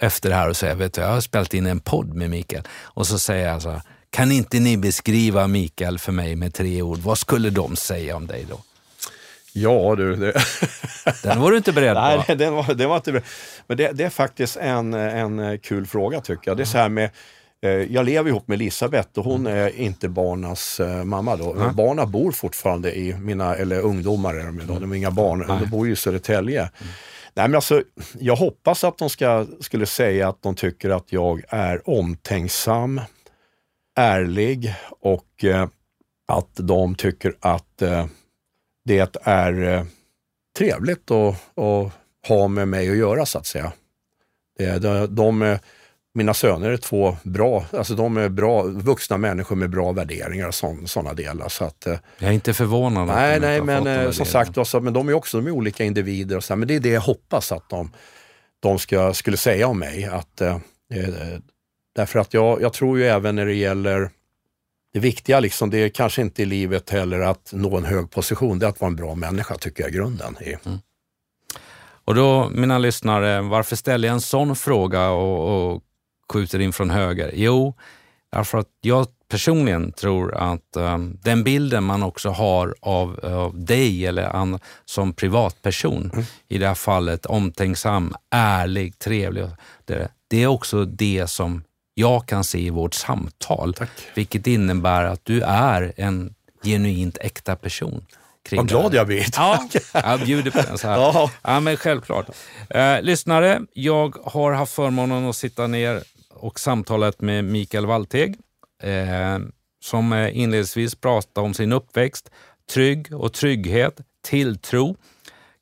[0.00, 2.62] efter det här och säger, vet du, jag har spelat in en podd med Mikael.
[2.82, 6.82] Och så säger jag så här, kan inte ni beskriva Mikael för mig med tre
[6.82, 6.98] ord?
[6.98, 8.60] Vad skulle de säga om dig då?
[9.56, 10.32] Ja du, det,
[11.22, 12.00] Den var du inte beredd på.
[12.00, 13.20] Nej, den var, den var inte bra.
[13.66, 16.56] Men det, det är faktiskt en, en kul fråga tycker jag.
[16.56, 17.10] Det är så här med,
[17.62, 21.54] eh, jag lever ihop med Elisabeth och hon är inte barnas eh, mamma då.
[21.58, 21.68] Nej.
[21.74, 25.70] Barnen bor fortfarande i mina, eller ungdomar är de då, de är inga barn, de
[25.70, 26.70] bor ju i Södertälje.
[27.34, 27.82] Nej men alltså,
[28.18, 33.00] jag hoppas att de ska, skulle säga att de tycker att jag är omtänksam,
[33.96, 35.68] ärlig och eh,
[36.28, 38.06] att de tycker att eh,
[38.84, 39.84] det är eh,
[40.58, 41.92] trevligt att, att
[42.28, 43.72] ha med mig att göra så att säga.
[44.80, 45.58] De, de,
[46.14, 50.54] mina söner är två bra, alltså de är bra vuxna människor med bra värderingar och
[50.90, 51.48] sådana delar.
[51.48, 53.06] Så att, eh, Jag är inte förvånad.
[53.06, 56.36] nej, nej, men eh, som sagt, alltså, men de är också de är olika individer.
[56.36, 57.92] Och så, men det är det jag hoppas att de,
[58.60, 60.04] de ska, skulle säga om mig.
[60.04, 60.58] Att, eh,
[61.96, 64.10] därför att jag, jag tror ju även när det gäller
[64.94, 68.58] det viktiga liksom, det är kanske inte i livet heller att nå en hög position,
[68.58, 70.36] det är att vara en bra människa tycker jag grunden.
[70.40, 70.78] Mm.
[72.04, 75.82] Och då, mina lyssnare, varför ställer jag en sån fråga och, och
[76.32, 77.30] skjuter in från höger?
[77.34, 77.74] Jo,
[78.32, 84.06] därför att jag personligen tror att um, den bilden man också har av, av dig
[84.06, 86.24] eller an, som privatperson, mm.
[86.48, 89.46] i det här fallet omtänksam, ärlig, trevlig,
[89.84, 91.62] det, det är också det som
[91.94, 93.90] jag kan se i vårt samtal, Tack.
[94.14, 96.34] vilket innebär att du är en
[96.64, 98.06] genuint äkta person.
[98.52, 99.26] Vad glad jag blir.
[99.36, 100.96] Ja, jag bjuder på den så här.
[100.96, 101.30] Ja.
[101.42, 102.26] ja men självklart.
[102.70, 108.36] Eh, lyssnare, jag har haft förmånen att sitta ner och samtalat med Mikael Wallteg
[108.82, 109.38] eh,
[109.84, 112.30] som inledningsvis pratade om sin uppväxt,
[112.72, 114.96] trygg och trygghet, tilltro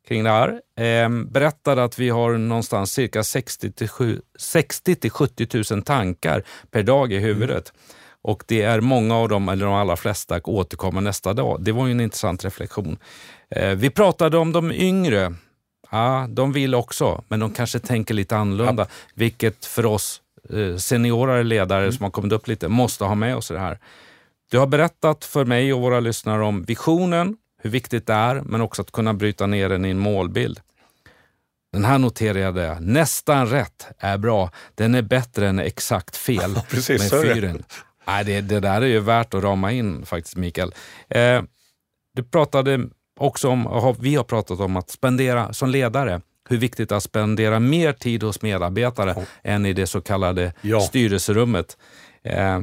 [0.09, 0.61] kring det här.
[0.77, 3.71] Eh, berättade att vi har någonstans cirka 60
[4.95, 7.73] till 70 000 tankar per dag i huvudet.
[7.75, 7.99] Mm.
[8.25, 11.59] Och det är många av dem, eller de allra flesta, återkommer nästa dag.
[11.61, 12.99] Det var ju en intressant reflektion.
[13.51, 15.35] Eh, vi pratade om de yngre.
[15.91, 18.89] Ja, de vill också, men de kanske tänker lite annorlunda, ja.
[19.15, 21.93] vilket för oss eh, seniorare ledare mm.
[21.93, 23.79] som har kommit upp lite måste ha med oss i det här.
[24.51, 28.61] Du har berättat för mig och våra lyssnare om visionen, hur viktigt det är, men
[28.61, 30.61] också att kunna bryta ner den i en målbild.
[31.73, 32.83] Den här noterade jag.
[32.83, 34.51] Nästan rätt är bra.
[34.75, 36.61] Den är bättre än exakt fel.
[36.69, 37.63] Precis, med fyren.
[38.07, 40.75] Nej, det, det, där är ju värt att rama in faktiskt, Mikael.
[41.09, 41.43] Eh,
[42.15, 42.81] du pratade
[43.21, 47.03] också om, vi har pratat om att spendera som ledare, hur viktigt det är att
[47.03, 49.23] spendera mer tid hos medarbetare ja.
[49.43, 50.81] än i det så kallade ja.
[50.81, 51.77] styrelserummet.
[52.23, 52.61] Eh,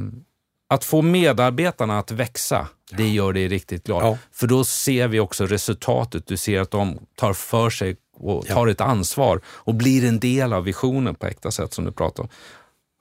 [0.68, 4.02] att få medarbetarna att växa, det gör dig riktigt glad.
[4.02, 4.18] Ja.
[4.32, 6.26] För då ser vi också resultatet.
[6.26, 10.52] Du ser att de tar för sig och tar ett ansvar och blir en del
[10.52, 12.28] av visionen på äkta sätt som du pratar om.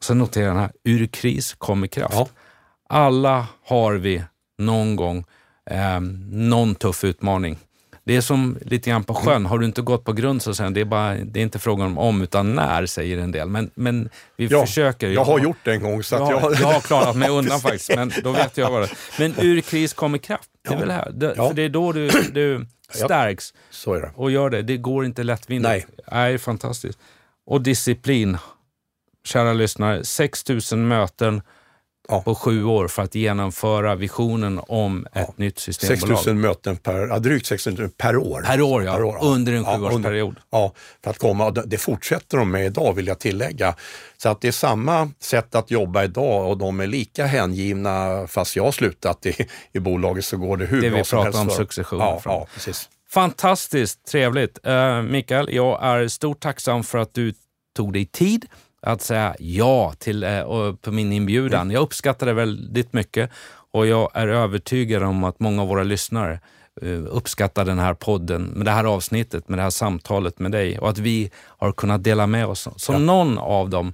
[0.04, 2.16] Sen noterar jag den här, ur kris kommer kraft.
[2.16, 2.28] Ja.
[2.90, 4.24] Alla har vi
[4.58, 5.26] någon gång
[5.70, 6.00] eh,
[6.32, 7.58] någon tuff utmaning.
[8.10, 9.46] Det är som lite grann på sjön.
[9.46, 11.88] Har du inte gått på grund så säger det är, bara, det är inte frågan
[11.88, 13.50] om om utan när, säger en del.
[13.50, 15.10] Men, men vi ja, försöker.
[15.10, 16.04] Jag, har gjort det en gång.
[16.04, 16.54] Så jag, jag...
[16.54, 18.90] jag har klarat mig undan faktiskt, men då vet jag vad det
[19.20, 20.50] Men ur kris kommer kraft.
[20.68, 21.12] Det är väl här.
[21.12, 21.48] Det, ja.
[21.48, 24.12] För det är då du, du stärks så är det.
[24.16, 24.62] och gör det.
[24.62, 25.70] Det går inte lättvindigt.
[25.70, 25.86] Nej.
[26.12, 27.00] Nej, fantastiskt.
[27.46, 28.38] Och disciplin
[29.26, 31.42] kära lyssnare, 6 000 möten
[32.10, 32.22] ja.
[32.22, 35.34] på sju år för att genomföra visionen om ett ja.
[35.36, 36.18] nytt systembolag.
[36.18, 38.42] 6 000 möten per, drygt 6 000 per år.
[38.42, 38.94] Per år, ja.
[38.94, 40.36] Per år, under en sjuårsperiod.
[40.50, 43.76] Ja, för att komma, det fortsätter de med idag vill jag tillägga.
[44.18, 48.56] Så att det är samma sätt att jobba idag och de är lika hängivna, fast
[48.56, 51.38] jag har slutat i, i bolaget så går det hur det bra som helst.
[51.38, 52.00] Det vi pratar om succession.
[52.00, 52.90] Ja, ja, precis.
[53.10, 54.68] Fantastiskt trevligt.
[54.68, 57.34] Uh, Mikael, jag är stort tacksam för att du
[57.76, 58.46] tog dig tid
[58.82, 61.62] att säga ja till, eh, på min inbjudan.
[61.62, 61.74] Mm.
[61.74, 63.32] Jag uppskattar det väldigt mycket
[63.72, 66.40] och jag är övertygad om att många av våra lyssnare
[66.82, 70.80] eh, uppskattar den här podden, med det här avsnittet, med det här samtalet med dig
[70.80, 73.00] och att vi har kunnat dela med oss, som ja.
[73.00, 73.94] någon av dem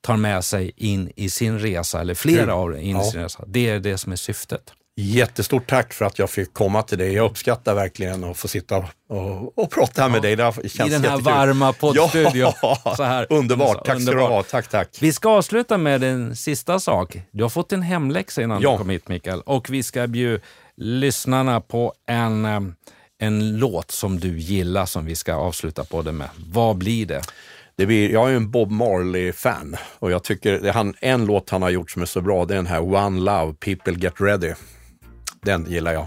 [0.00, 3.44] tar med sig in i sin resa, eller flera av dem in i sin resa.
[3.46, 4.72] Det är det som är syftet.
[5.00, 7.12] Jättestort tack för att jag fick komma till dig.
[7.12, 8.76] Jag uppskattar verkligen att få sitta
[9.08, 10.36] och, och prata ja, med dig.
[10.36, 11.22] Det känns I den här jättekul.
[11.22, 12.52] varma poddstudion.
[12.62, 13.84] Ja, underbart.
[13.84, 14.42] Tack ska du ha.
[14.42, 14.98] Tack, tack.
[15.00, 17.20] Vi ska avsluta med en sista sak.
[17.30, 18.72] Du har fått en hemläxa innan ja.
[18.72, 19.40] du kom hit, Mikael.
[19.40, 20.44] Och vi ska bjuda
[20.76, 22.60] lyssnarna på en, eh,
[23.18, 26.28] en låt som du gillar som vi ska avsluta på det med.
[26.52, 27.22] Vad blir det?
[27.76, 31.70] Det blir, jag är en Bob Marley-fan och jag tycker han, en låt han har
[31.70, 34.54] gjort som är så bra, det är den här One Love, People Get Ready.
[35.48, 36.06] Den gillar jag.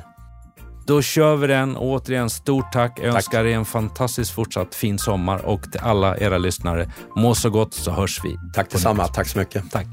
[0.88, 1.78] Då kör vi den.
[1.78, 3.00] Återigen, stort tack.
[3.00, 7.50] Jag önskar er en fantastiskt fortsatt fin sommar och till alla era lyssnare, må så
[7.50, 8.38] gott så hörs vi.
[8.54, 9.08] Tack detsamma.
[9.08, 9.72] Tack så mycket.
[9.72, 9.88] Tack.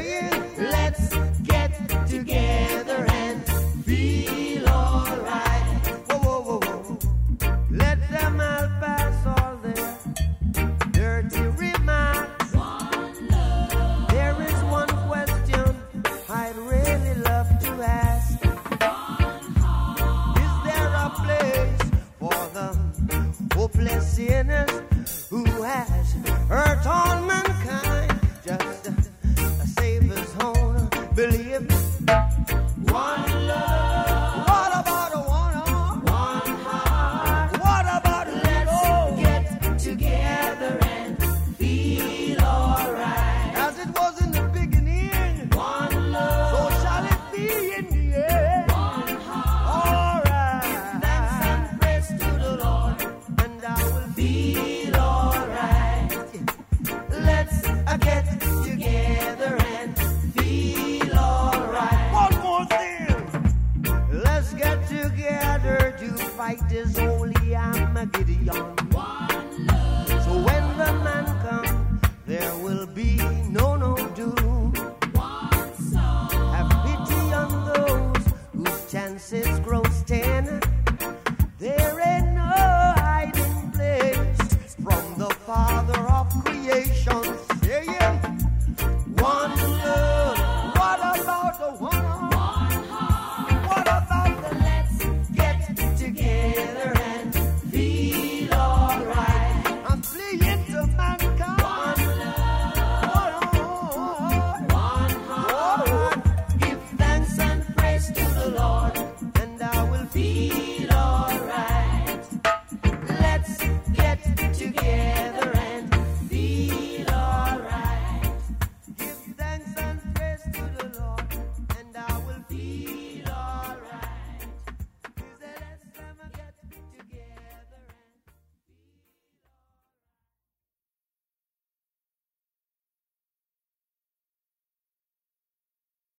[0.00, 1.08] let's
[1.42, 1.72] get
[2.06, 3.44] together and
[3.84, 5.62] feel alright.
[6.08, 6.98] Whoa, whoa, whoa, whoa.
[7.70, 9.98] Let them all pass all their
[10.92, 12.54] dirty remarks.
[12.54, 14.08] One love.
[14.10, 15.76] There is one question
[16.28, 18.44] I'd really love to ask.
[18.44, 20.38] One heart.
[20.44, 21.90] Is there a place
[22.20, 26.12] for the hopeless sinners who has
[26.48, 28.07] hurt all mankind?